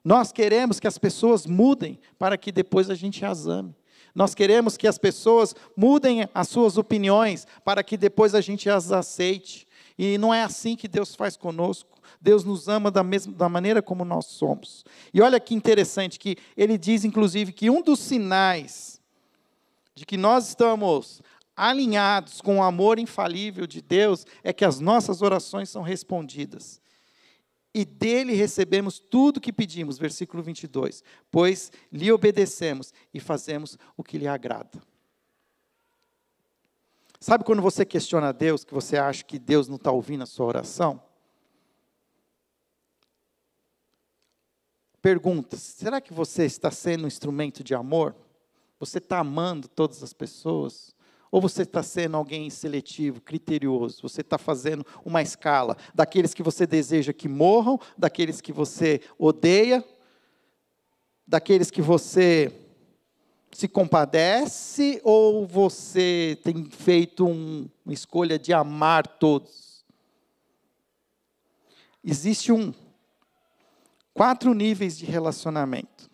Nós 0.03 0.33
queremos 0.33 0.81
que 0.81 0.87
as 0.87 0.97
pessoas 0.97 1.45
mudem 1.45 2.01
para 2.19 2.39
que 2.39 2.51
depois 2.51 2.89
a 2.89 2.95
gente 2.95 3.23
as 3.27 3.47
ame. 3.47 3.77
Nós 4.15 4.35
queremos 4.35 4.79
que 4.79 4.89
as 4.89 4.97
pessoas 4.97 5.55
mudem 5.77 6.27
as 6.33 6.49
suas 6.49 6.79
opiniões 6.79 7.47
para 7.67 7.83
que 7.83 7.99
depois 7.99 8.35
a 8.35 8.41
gente 8.41 8.71
as 8.71 8.93
aceite. 8.93 9.69
E 9.99 10.17
não 10.17 10.33
é 10.33 10.43
assim 10.43 10.75
que 10.75 10.89
Deus 10.89 11.15
faz 11.15 11.37
conosco. 11.37 11.92
Deus 12.23 12.45
nos 12.45 12.69
ama 12.69 12.91
da, 12.91 13.03
mesma, 13.03 13.33
da 13.33 13.49
maneira 13.49 13.83
como 13.83 14.05
nós 14.05 14.27
somos. 14.27 14.85
E 15.13 15.21
olha 15.21 15.41
que 15.41 15.55
interessante 15.55 16.19
que 16.19 16.37
ele 16.57 16.79
diz, 16.79 17.05
inclusive, 17.05 17.53
que 17.53 17.69
um 17.69 17.83
dos 17.83 17.99
sinais 17.99 19.01
de 19.95 20.07
que 20.07 20.17
nós 20.17 20.49
estamos 20.49 21.21
alinhados 21.57 22.41
com 22.41 22.59
o 22.59 22.63
amor 22.63 22.99
infalível 22.99 23.67
de 23.67 23.83
Deus 23.83 24.25
é 24.43 24.53
que 24.53 24.65
as 24.65 24.81
nossas 24.81 25.21
orações 25.21 25.69
são 25.69 25.83
respondidas 25.83 26.81
e 27.75 27.85
dele 27.85 28.35
recebemos 28.35 28.99
tudo 28.99 29.39
o 29.39 29.41
que 29.41 29.53
pedimos, 29.53 29.99
versículo 29.99 30.43
22, 30.43 31.03
pois 31.31 31.73
lhe 31.91 32.13
obedecemos 32.13 32.93
e 33.13 33.19
fazemos 33.19 33.79
o 33.97 34.05
que 34.05 34.19
lhe 34.19 34.29
agrada. 34.29 34.83
Sabe 37.19 37.45
quando 37.45 37.63
você 37.63 37.85
questiona 37.87 38.33
Deus, 38.33 38.65
que 38.65 38.75
você 38.75 38.99
acha 38.99 39.25
que 39.25 39.39
Deus 39.39 39.69
não 39.69 39.77
está 39.77 39.91
ouvindo 39.91 40.23
a 40.23 40.27
sua 40.27 40.47
oração? 40.47 41.01
Pergunta: 45.03 45.57
será 45.57 46.01
que 46.01 46.15
você 46.15 46.45
está 46.45 46.71
sendo 46.71 47.05
um 47.05 47.09
instrumento 47.09 47.65
de 47.65 47.75
amor? 47.75 48.15
Você 48.79 48.99
está 48.99 49.19
amando 49.19 49.67
todas 49.67 50.01
as 50.01 50.13
pessoas? 50.13 50.95
Ou 51.29 51.41
você 51.41 51.63
está 51.63 51.83
sendo 51.83 52.17
alguém 52.17 52.49
seletivo, 52.51 53.21
criterioso? 53.21 54.03
Você 54.03 54.21
está 54.21 54.39
fazendo 54.39 54.87
uma 55.05 55.21
escala 55.21 55.77
daqueles 55.93 56.35
que 56.35 56.43
você 56.43 56.67
deseja 56.67 57.13
que 57.13 57.29
morram, 57.29 57.81
daqueles 57.99 58.41
que 58.41 58.53
você 58.53 59.01
odeia, 59.19 59.85
daqueles 61.27 61.71
que 61.71 61.83
você 61.83 62.53
se 63.51 63.67
compadece, 63.67 65.01
ou 65.03 65.47
você 65.47 66.39
tem 66.45 66.71
feito 66.71 67.27
um, 67.27 67.67
uma 67.85 67.95
escolha 67.95 68.39
de 68.39 68.53
amar 68.53 69.07
todos? 69.07 69.85
Existe 72.05 72.53
um 72.53 72.75
quatro 74.15 74.55
níveis 74.55 74.97
de 74.97 75.05
relacionamento. 75.05 76.11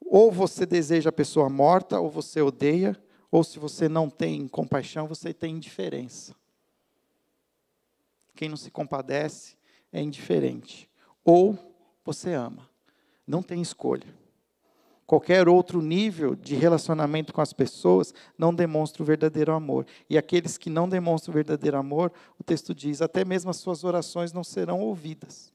Ou 0.00 0.30
você 0.30 0.64
deseja 0.64 1.10
a 1.10 1.12
pessoa 1.12 1.48
morta, 1.48 1.98
ou 1.98 2.08
você 2.08 2.40
odeia, 2.40 2.96
ou 3.30 3.42
se 3.42 3.58
você 3.58 3.88
não 3.88 4.08
tem 4.08 4.46
compaixão, 4.46 5.06
você 5.06 5.34
tem 5.34 5.56
indiferença. 5.56 6.34
Quem 8.34 8.48
não 8.48 8.56
se 8.56 8.70
compadece 8.70 9.56
é 9.92 10.00
indiferente. 10.00 10.88
Ou 11.24 11.58
você 12.04 12.34
ama. 12.34 12.68
Não 13.26 13.42
tem 13.42 13.60
escolha. 13.60 14.06
Qualquer 15.06 15.48
outro 15.48 15.80
nível 15.80 16.34
de 16.34 16.56
relacionamento 16.56 17.32
com 17.32 17.40
as 17.40 17.52
pessoas 17.52 18.12
não 18.36 18.54
demonstra 18.54 19.02
o 19.02 19.06
verdadeiro 19.06 19.52
amor. 19.52 19.86
E 20.10 20.18
aqueles 20.18 20.58
que 20.58 20.68
não 20.68 20.88
demonstram 20.88 21.32
o 21.32 21.34
verdadeiro 21.34 21.76
amor, 21.76 22.12
o 22.38 22.44
texto 22.44 22.74
diz, 22.74 23.00
até 23.00 23.24
mesmo 23.24 23.50
as 23.50 23.56
suas 23.56 23.84
orações 23.84 24.32
não 24.32 24.42
serão 24.42 24.80
ouvidas. 24.80 25.52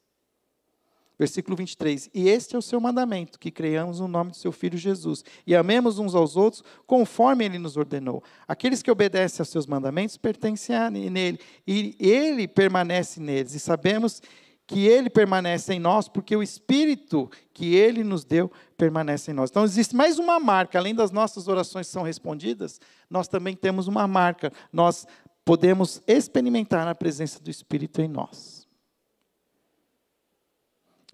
Versículo 1.22 1.56
23. 1.56 2.10
E 2.16 2.30
este 2.30 2.56
é 2.56 2.58
o 2.58 2.64
seu 2.64 2.82
mandamento: 2.82 3.38
que 3.38 3.52
creiamos 3.52 4.00
no 4.00 4.08
nome 4.08 4.32
do 4.32 4.38
seu 4.38 4.52
Filho 4.52 4.76
Jesus 4.76 5.24
e 5.46 5.56
amemos 5.56 6.00
uns 6.00 6.16
aos 6.16 6.36
outros 6.36 6.64
conforme 6.88 7.46
ele 7.46 7.60
nos 7.60 7.78
ordenou. 7.78 8.24
Aqueles 8.48 8.82
que 8.82 8.90
obedecem 8.90 9.40
aos 9.40 9.50
seus 9.50 9.68
mandamentos 9.68 10.18
pertencem 10.18 10.76
a 10.76 10.90
nele 10.90 11.40
e 11.68 11.96
ele 12.00 12.48
permanece 12.48 13.20
neles. 13.20 13.54
E 13.54 13.60
sabemos 13.60 14.20
que 14.66 14.88
ele 14.88 15.12
permanece 15.12 15.76
em 15.76 15.80
nós 15.80 16.10
porque 16.10 16.36
o 16.36 16.42
Espírito 16.42 17.30
que 17.54 17.76
ele 17.76 18.04
nos 18.04 18.26
deu 18.26 18.52
permanece 18.76 19.30
em 19.30 19.36
nós. 19.36 19.52
Então 19.52 19.64
existe 19.64 19.96
mais 19.96 20.18
uma 20.18 20.40
marca, 20.40 20.80
além 20.80 20.96
das 20.96 21.12
nossas 21.12 21.48
orações 21.48 21.86
são 21.86 22.02
respondidas, 22.02 22.82
nós 23.08 23.28
também 23.28 23.56
temos 23.56 23.88
uma 23.88 24.08
marca. 24.08 24.52
Nós 24.74 25.06
podemos 25.46 26.02
experimentar 26.08 26.88
a 26.88 26.96
presença 26.96 27.40
do 27.40 27.52
Espírito 27.52 28.02
em 28.02 28.08
nós. 28.08 28.61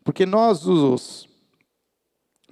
Porque 0.08 0.26
nós, 0.26 0.66
os 0.66 1.28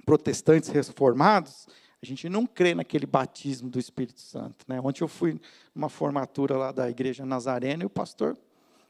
protestantes 0.04 0.68
reformados, 0.68 1.66
a 2.02 2.04
gente 2.04 2.28
não 2.28 2.44
crê 2.44 2.74
naquele 2.74 3.06
batismo 3.06 3.70
do 3.70 3.78
Espírito 3.78 4.20
Santo. 4.20 4.66
Né? 4.68 4.78
Ontem 4.78 5.02
eu 5.02 5.08
fui 5.08 5.40
numa 5.74 5.88
formatura 5.88 6.54
lá 6.58 6.70
da 6.70 6.90
Igreja 6.90 7.24
Nazarena 7.24 7.82
e 7.82 7.86
o 7.86 7.88
pastor 7.88 8.36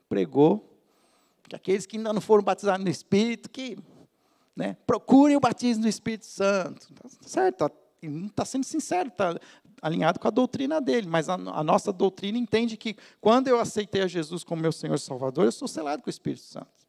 pregou 0.09 0.69
que 1.49 1.55
aqueles 1.55 1.87
que 1.87 1.97
ainda 1.97 2.13
não 2.13 2.21
foram 2.21 2.43
batizados 2.43 2.85
no 2.85 2.91
Espírito, 2.91 3.49
que 3.49 3.79
né, 4.57 4.77
procurem 4.85 5.37
o 5.37 5.41
batismo 5.41 5.85
do 5.85 5.89
Espírito 5.89 6.27
Santo. 6.27 6.93
Tá 6.93 7.09
certo, 7.21 7.59
tá, 7.59 7.71
está 8.03 8.45
sendo 8.45 8.65
sincero, 8.65 9.11
está 9.11 9.39
alinhado 9.81 10.19
com 10.19 10.27
a 10.27 10.33
doutrina 10.33 10.81
dele, 10.81 11.07
mas 11.07 11.29
a, 11.29 11.35
a, 11.35 11.63
nossa 11.63 11.93
doutrina 11.93 12.37
entende 12.37 12.77
que 12.77 12.97
quando 13.21 13.47
eu 13.47 13.61
aceitei 13.61 14.03
a 14.03 14.09
Jesus 14.09 14.43
como 14.43 14.61
meu 14.61 14.73
Senhor 14.73 14.97
e 14.97 14.99
Salvador, 14.99 15.45
eu 15.45 15.53
sou 15.53 15.69
selado 15.69 16.03
com 16.03 16.09
o 16.09 16.11
Espírito 16.11 16.43
Santo. 16.43 16.86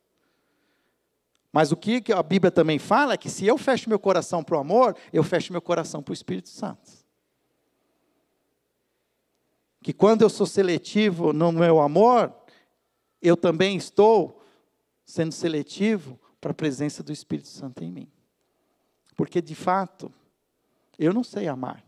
Mas 1.52 1.72
o 1.72 1.78
que 1.78 2.04
a 2.14 2.22
Bíblia 2.22 2.52
também 2.52 2.78
fala 2.78 3.14
é 3.14 3.18
que 3.18 3.30
se 3.30 3.46
eu 3.46 3.58
fecho 3.58 3.90
meu 3.90 4.00
coração 4.00 4.44
para 4.44 4.58
o 4.58 4.60
amor, 4.60 4.96
eu 5.12 5.24
fecho 5.24 5.52
meu 5.52 5.62
coração 5.62 6.04
para 6.04 6.12
o 6.12 6.14
Espírito 6.14 6.50
Santo. 6.50 6.92
Que 9.82 9.94
quando 9.94 10.22
eu 10.22 10.30
sou 10.30 10.46
seletivo 10.46 11.32
no 11.32 11.52
meu 11.52 11.80
amor, 11.80 12.34
eu 13.22 13.38
também 13.38 13.78
estou 13.78 14.44
sendo 15.06 15.32
seletivo 15.32 16.20
para 16.42 16.52
a 16.52 16.56
presença 16.56 17.02
do 17.02 17.12
Espírito 17.12 17.48
Santo 17.48 17.84
em 17.84 17.92
mim. 17.92 18.12
Porque, 19.16 19.42
de 19.42 19.56
fato, 19.56 20.14
eu 21.00 21.14
não 21.14 21.24
sei 21.24 21.48
amar. 21.48 21.84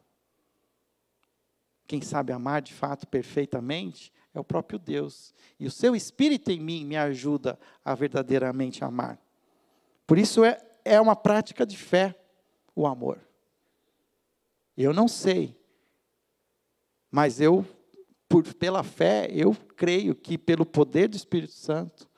Quem 1.86 2.01
sabe 2.01 2.32
amar 2.32 2.62
de 2.62 2.74
fato 2.74 3.05
perfeitamente 3.07 4.12
é 4.34 4.39
o 4.39 4.43
próprio 4.43 4.80
Deus. 4.80 5.34
E 5.60 5.68
o 5.68 5.72
seu 5.72 5.95
Espírito 5.95 6.49
em 6.51 6.60
mim 6.60 6.86
me 6.86 6.95
ajuda 6.95 7.60
a 7.84 7.93
verdadeiramente 7.93 8.84
amar. 8.84 9.20
Por 10.10 10.18
isso 10.18 10.43
é, 10.43 10.60
é 10.84 10.99
uma 10.99 11.16
prática 11.16 11.68
de 11.68 11.78
fé 11.78 12.20
o 12.76 12.88
amor. 12.88 13.20
Eu 14.76 14.91
não 14.91 15.07
sei, 15.07 15.55
mas 17.12 17.39
eu, 17.39 17.64
por, 18.28 18.51
pela 18.55 18.82
fé, 18.82 19.30
eu 19.32 19.53
creio 19.53 20.16
que 20.16 20.36
pelo 20.36 20.66
poder 20.66 21.10
do 21.10 21.16
Espírito 21.16 21.53
Santo, 21.53 22.10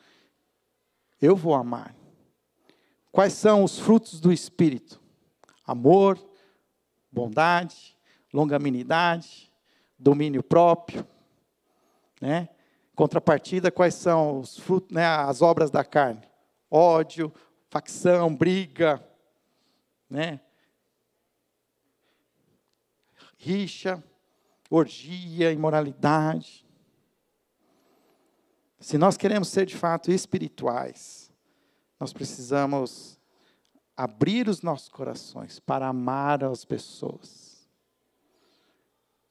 eu 1.22 1.36
vou 1.36 1.54
amar. 1.54 1.94
Quais 3.12 3.34
são 3.34 3.62
os 3.62 3.78
frutos 3.78 4.22
do 4.22 4.32
Espírito? 4.32 5.02
Amor, 5.68 6.18
bondade, 7.12 7.98
longanimidade, 8.32 9.52
domínio 10.00 10.42
próprio, 10.42 11.06
né? 12.22 12.48
Contrapartida, 12.96 13.70
quais 13.70 13.96
são 13.96 14.40
os 14.40 14.58
frutos, 14.58 14.96
né, 14.96 15.06
as 15.06 15.42
obras 15.42 15.70
da 15.70 15.84
carne? 15.84 16.22
Ódio, 16.70 17.34
facção, 17.72 18.36
briga, 18.36 19.02
né? 20.10 20.42
Rixa, 23.38 24.04
orgia, 24.70 25.54
imoralidade. 25.54 26.68
Se 28.78 28.98
nós 28.98 29.16
queremos 29.16 29.48
ser 29.48 29.66
de 29.66 29.78
fato 29.78 30.12
espirituais, 30.12 31.32
nós 31.98 32.12
precisamos 32.12 33.18
abrir 33.96 34.50
os 34.50 34.62
nossos 34.62 34.90
corações 34.90 35.58
para 35.60 35.88
amar 35.88 36.44
as 36.44 36.66
pessoas. 36.66 37.70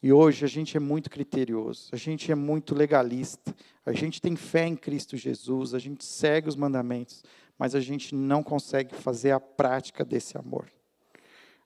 E 0.03 0.11
hoje 0.15 0.47
a 0.47 0.49
gente 0.49 0.79
é 0.79 0.81
muito 0.81 1.11
criterioso, 1.11 1.91
a 1.93 1.97
gente 1.97 2.33
é 2.33 2.35
muito 2.35 2.75
legalista, 2.75 3.55
a 3.85 3.93
gente 3.93 4.19
tem 4.19 4.35
fé 4.35 4.67
em 4.67 4.77
Cristo 4.77 5.15
Jesus, 5.15 5.75
a 5.75 5.79
gente 5.79 6.03
segue 6.07 6.49
os 6.49 6.57
mandamentos, 6.57 7.23
mas 7.61 7.75
a 7.75 7.81
gente 7.81 8.15
não 8.15 8.43
consegue 8.43 8.95
fazer 8.95 9.33
a 9.33 9.39
prática 9.39 10.03
desse 10.03 10.39
amor. 10.39 10.73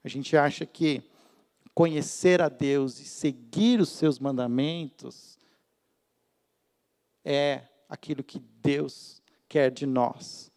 A 0.03 0.09
gente 0.09 0.37
acha 0.37 0.67
que 0.67 1.01
conhecer 1.73 2.43
a 2.43 2.49
Deus 2.49 2.99
e 2.99 3.05
seguir 3.05 3.81
os 3.81 3.91
seus 3.91 4.19
mandamentos 4.19 5.39
é 7.25 7.63
aquilo 7.89 8.25
que 8.25 8.41
Deus 8.41 9.23
quer 9.49 9.71
de 9.71 9.87
nós. 9.87 10.51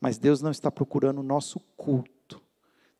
Mas 0.00 0.16
Deus 0.16 0.40
não 0.40 0.52
está 0.52 0.70
procurando 0.70 1.18
o 1.18 1.24
nosso 1.24 1.58
culto. 1.76 2.40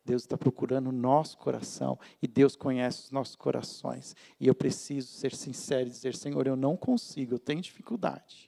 Deus 0.05 0.23
está 0.23 0.37
procurando 0.37 0.89
o 0.89 0.93
nosso 0.93 1.39
coração 1.39 1.97
e 2.21 2.27
Deus 2.27 2.57
conhece 2.57 3.05
os 3.05 3.11
nossos 3.13 3.37
corações. 3.37 4.17
E 4.41 4.49
eu 4.49 4.55
preciso 4.55 5.13
ser 5.13 5.33
sincero 5.33 5.87
e 5.87 5.93
dizer: 5.93 6.17
Senhor, 6.17 6.45
eu 6.45 6.57
não 6.57 6.77
consigo, 6.77 7.35
eu 7.35 7.39
tenho 7.39 7.61
dificuldade 7.61 8.46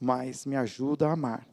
mas 0.00 0.46
me 0.46 0.56
ajuda 0.56 1.08
a 1.08 1.12
amar. 1.12 1.46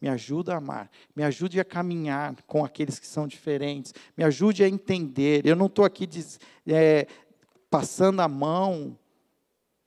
Me 0.00 0.08
ajuda 0.08 0.52
a 0.52 0.58
amar, 0.58 0.90
me 1.16 1.22
ajude 1.22 1.58
a 1.58 1.64
caminhar 1.64 2.36
com 2.46 2.62
aqueles 2.62 2.98
que 2.98 3.06
são 3.06 3.26
diferentes, 3.26 3.94
me 4.14 4.22
ajude 4.22 4.62
a 4.62 4.68
entender. 4.68 5.46
Eu 5.46 5.56
não 5.56 5.64
estou 5.64 5.82
aqui 5.82 6.06
diz, 6.06 6.38
é, 6.66 7.06
passando 7.70 8.20
a 8.20 8.28
mão 8.28 8.98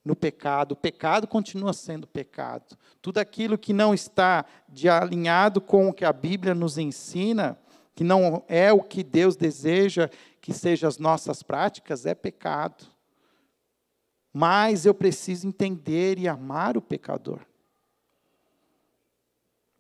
no 0.03 0.16
pecado. 0.16 0.72
O 0.72 0.76
pecado 0.76 1.28
continua 1.28 1.72
sendo 1.72 2.08
pecado. 2.08 2.76
Tudo 2.99 3.20
aquilo 3.20 3.58
que 3.58 3.74
não 3.74 3.93
está 3.93 4.43
de 4.68 4.89
alinhado 4.89 5.62
com 5.62 5.89
o 5.89 5.93
que 5.93 6.05
a 6.05 6.14
Bíblia 6.14 6.55
nos 6.55 6.80
ensina, 6.80 7.60
que 7.93 8.03
não 8.03 8.43
é 8.47 8.72
o 8.72 8.82
que 8.82 9.03
Deus 9.03 9.36
deseja 9.36 10.10
que 10.41 10.53
sejam 10.53 10.88
as 10.88 10.97
nossas 10.97 11.43
práticas, 11.43 12.05
é 12.05 12.16
pecado. 12.16 12.86
Mas 14.32 14.86
eu 14.86 14.93
preciso 14.93 15.47
entender 15.47 16.18
e 16.18 16.28
amar 16.28 16.78
o 16.78 16.82
pecador. 16.82 17.41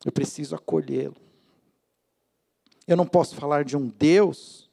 Eu 0.05 0.11
preciso 0.11 0.55
acolhê-lo. 0.55 1.15
Eu 2.87 2.95
não 2.95 3.05
posso 3.05 3.35
falar 3.35 3.63
de 3.65 3.75
um 3.75 3.87
Deus 3.87 4.69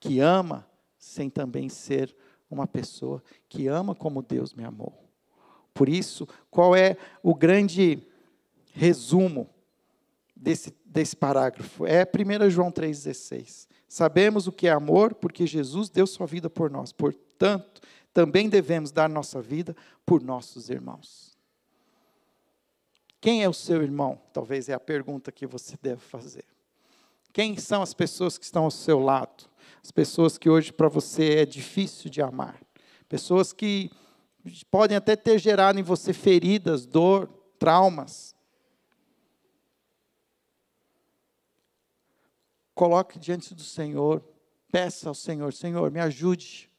que 0.00 0.20
ama 0.20 0.66
sem 0.98 1.28
também 1.28 1.68
ser 1.68 2.14
uma 2.50 2.66
pessoa 2.66 3.22
que 3.48 3.66
ama 3.66 3.94
como 3.94 4.22
Deus 4.22 4.54
me 4.54 4.64
amou. 4.64 5.02
Por 5.74 5.88
isso, 5.88 6.28
qual 6.50 6.76
é 6.76 6.96
o 7.22 7.34
grande 7.34 8.02
resumo 8.72 9.48
desse, 10.36 10.74
desse 10.84 11.16
parágrafo? 11.16 11.86
É 11.86 12.04
1 12.04 12.50
João 12.50 12.70
3,16. 12.70 13.66
Sabemos 13.88 14.46
o 14.46 14.52
que 14.52 14.66
é 14.66 14.70
amor 14.70 15.14
porque 15.14 15.46
Jesus 15.46 15.88
deu 15.88 16.06
sua 16.06 16.26
vida 16.26 16.48
por 16.48 16.70
nós. 16.70 16.92
Portanto, 16.92 17.80
também 18.12 18.48
devemos 18.48 18.92
dar 18.92 19.08
nossa 19.08 19.40
vida 19.40 19.74
por 20.04 20.22
nossos 20.22 20.68
irmãos. 20.68 21.31
Quem 23.22 23.44
é 23.44 23.48
o 23.48 23.52
seu 23.54 23.80
irmão? 23.80 24.20
Talvez 24.32 24.68
é 24.68 24.72
a 24.72 24.80
pergunta 24.80 25.30
que 25.30 25.46
você 25.46 25.78
deve 25.80 26.00
fazer. 26.00 26.44
Quem 27.32 27.56
são 27.56 27.80
as 27.80 27.94
pessoas 27.94 28.36
que 28.36 28.44
estão 28.44 28.64
ao 28.64 28.70
seu 28.70 28.98
lado? 28.98 29.48
As 29.80 29.92
pessoas 29.92 30.36
que 30.36 30.50
hoje 30.50 30.72
para 30.72 30.88
você 30.88 31.36
é 31.36 31.46
difícil 31.46 32.10
de 32.10 32.20
amar. 32.20 32.60
Pessoas 33.08 33.52
que 33.52 33.92
podem 34.68 34.96
até 34.96 35.14
ter 35.14 35.38
gerado 35.38 35.78
em 35.78 35.84
você 35.84 36.12
feridas, 36.12 36.84
dor, 36.84 37.28
traumas. 37.60 38.34
Coloque 42.74 43.20
diante 43.20 43.54
do 43.54 43.62
Senhor, 43.62 44.20
peça 44.72 45.08
ao 45.08 45.14
Senhor: 45.14 45.52
Senhor, 45.52 45.92
me 45.92 46.00
ajude 46.00 46.71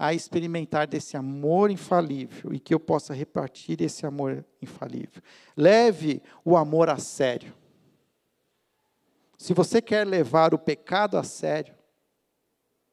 a 0.00 0.14
experimentar 0.14 0.86
desse 0.86 1.16
amor 1.16 1.72
infalível 1.72 2.54
e 2.54 2.60
que 2.60 2.72
eu 2.72 2.78
possa 2.78 3.12
repartir 3.12 3.82
esse 3.82 4.06
amor 4.06 4.44
infalível. 4.62 5.20
Leve 5.56 6.22
o 6.44 6.56
amor 6.56 6.88
a 6.88 6.98
sério. 6.98 7.52
Se 9.36 9.52
você 9.52 9.82
quer 9.82 10.06
levar 10.06 10.54
o 10.54 10.58
pecado 10.58 11.18
a 11.18 11.24
sério, 11.24 11.74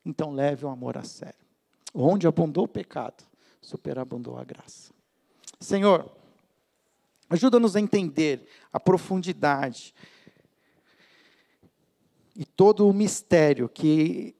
então 0.04 0.32
leve 0.32 0.66
o 0.66 0.70
amor 0.70 0.98
a 0.98 1.04
sério. 1.04 1.46
Onde 1.94 2.26
abundou 2.26 2.64
o 2.64 2.68
pecado, 2.68 3.24
superabundou 3.62 4.36
a 4.40 4.44
graça. 4.44 4.92
Senhor, 5.60 6.12
ajuda-nos 7.30 7.76
a 7.76 7.80
entender 7.80 8.48
a 8.74 8.80
profundidade 8.80 9.94
e 12.36 12.44
todo 12.46 12.90
o 12.90 12.94
mistério 12.94 13.70
que 13.70 14.36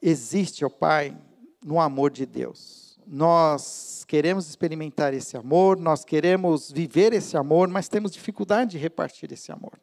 existe, 0.00 0.64
ó 0.64 0.68
Pai, 0.68 1.16
no 1.64 1.80
amor 1.80 2.10
de 2.10 2.26
Deus. 2.26 2.98
Nós 3.06 4.04
queremos 4.06 4.48
experimentar 4.48 5.12
esse 5.14 5.36
amor, 5.36 5.78
nós 5.78 6.04
queremos 6.04 6.70
viver 6.70 7.12
esse 7.12 7.36
amor, 7.36 7.68
mas 7.68 7.88
temos 7.88 8.12
dificuldade 8.12 8.72
de 8.72 8.78
repartir 8.78 9.32
esse 9.32 9.50
amor. 9.50 9.78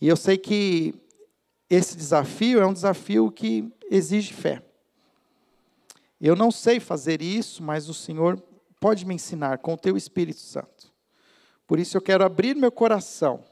E 0.00 0.08
eu 0.08 0.16
sei 0.16 0.36
que 0.36 0.94
esse 1.68 1.96
desafio 1.96 2.60
é 2.60 2.66
um 2.66 2.72
desafio 2.72 3.30
que 3.30 3.72
exige 3.90 4.32
fé. 4.32 4.62
Eu 6.20 6.36
não 6.36 6.50
sei 6.50 6.78
fazer 6.78 7.22
isso, 7.22 7.62
mas 7.62 7.88
o 7.88 7.94
Senhor 7.94 8.40
pode 8.78 9.04
me 9.04 9.14
ensinar 9.14 9.58
com 9.58 9.74
o 9.74 9.78
teu 9.78 9.96
Espírito 9.96 10.40
Santo. 10.40 10.92
Por 11.66 11.78
isso 11.78 11.96
eu 11.96 12.02
quero 12.02 12.24
abrir 12.24 12.54
meu 12.54 12.70
coração 12.70 13.44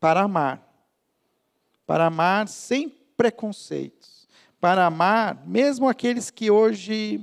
para 0.00 0.22
amar, 0.22 0.62
para 1.86 2.06
amar 2.06 2.48
sem 2.48 2.88
preconceitos 3.16 4.23
para 4.64 4.86
amar, 4.86 5.46
mesmo 5.46 5.86
aqueles 5.86 6.30
que 6.30 6.50
hoje 6.50 7.20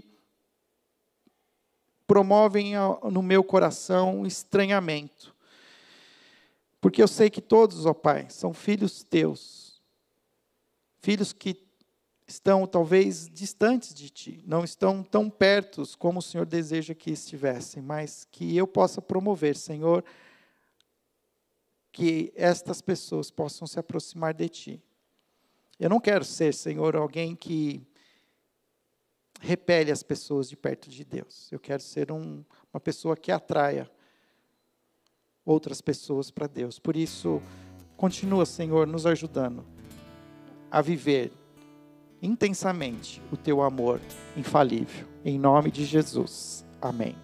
promovem 2.05 2.73
no 3.11 3.23
meu 3.23 3.43
coração 3.43 4.27
estranhamento. 4.27 5.35
Porque 6.79 7.01
eu 7.01 7.07
sei 7.07 7.31
que 7.31 7.41
todos, 7.41 7.87
ó 7.87 7.95
Pai, 7.95 8.27
são 8.29 8.53
filhos 8.53 9.01
teus. 9.01 9.81
Filhos 10.99 11.33
que 11.33 11.59
estão 12.27 12.67
talvez 12.67 13.27
distantes 13.27 13.91
de 13.95 14.11
ti, 14.11 14.43
não 14.45 14.63
estão 14.63 15.01
tão 15.01 15.27
perto 15.27 15.81
como 15.97 16.19
o 16.19 16.21
Senhor 16.21 16.45
deseja 16.45 16.93
que 16.93 17.09
estivessem, 17.09 17.81
mas 17.81 18.23
que 18.23 18.55
eu 18.55 18.67
possa 18.67 19.01
promover, 19.01 19.57
Senhor, 19.57 20.05
que 21.91 22.31
estas 22.35 22.83
pessoas 22.83 23.31
possam 23.31 23.65
se 23.65 23.79
aproximar 23.79 24.31
de 24.31 24.47
ti. 24.47 24.83
Eu 25.81 25.89
não 25.89 25.99
quero 25.99 26.23
ser, 26.23 26.53
Senhor, 26.53 26.95
alguém 26.95 27.35
que 27.35 27.81
repele 29.39 29.91
as 29.91 30.03
pessoas 30.03 30.47
de 30.47 30.55
perto 30.55 30.87
de 30.87 31.03
Deus. 31.03 31.51
Eu 31.51 31.59
quero 31.59 31.81
ser 31.81 32.11
um, 32.11 32.45
uma 32.71 32.79
pessoa 32.79 33.17
que 33.17 33.31
atraia 33.31 33.89
outras 35.43 35.81
pessoas 35.81 36.29
para 36.29 36.45
Deus. 36.45 36.77
Por 36.77 36.95
isso, 36.95 37.41
continua, 37.97 38.45
Senhor, 38.45 38.85
nos 38.85 39.07
ajudando 39.07 39.65
a 40.69 40.83
viver 40.83 41.31
intensamente 42.21 43.19
o 43.31 43.35
teu 43.35 43.63
amor 43.63 43.99
infalível. 44.37 45.07
Em 45.25 45.39
nome 45.39 45.71
de 45.71 45.83
Jesus. 45.83 46.63
Amém. 46.79 47.15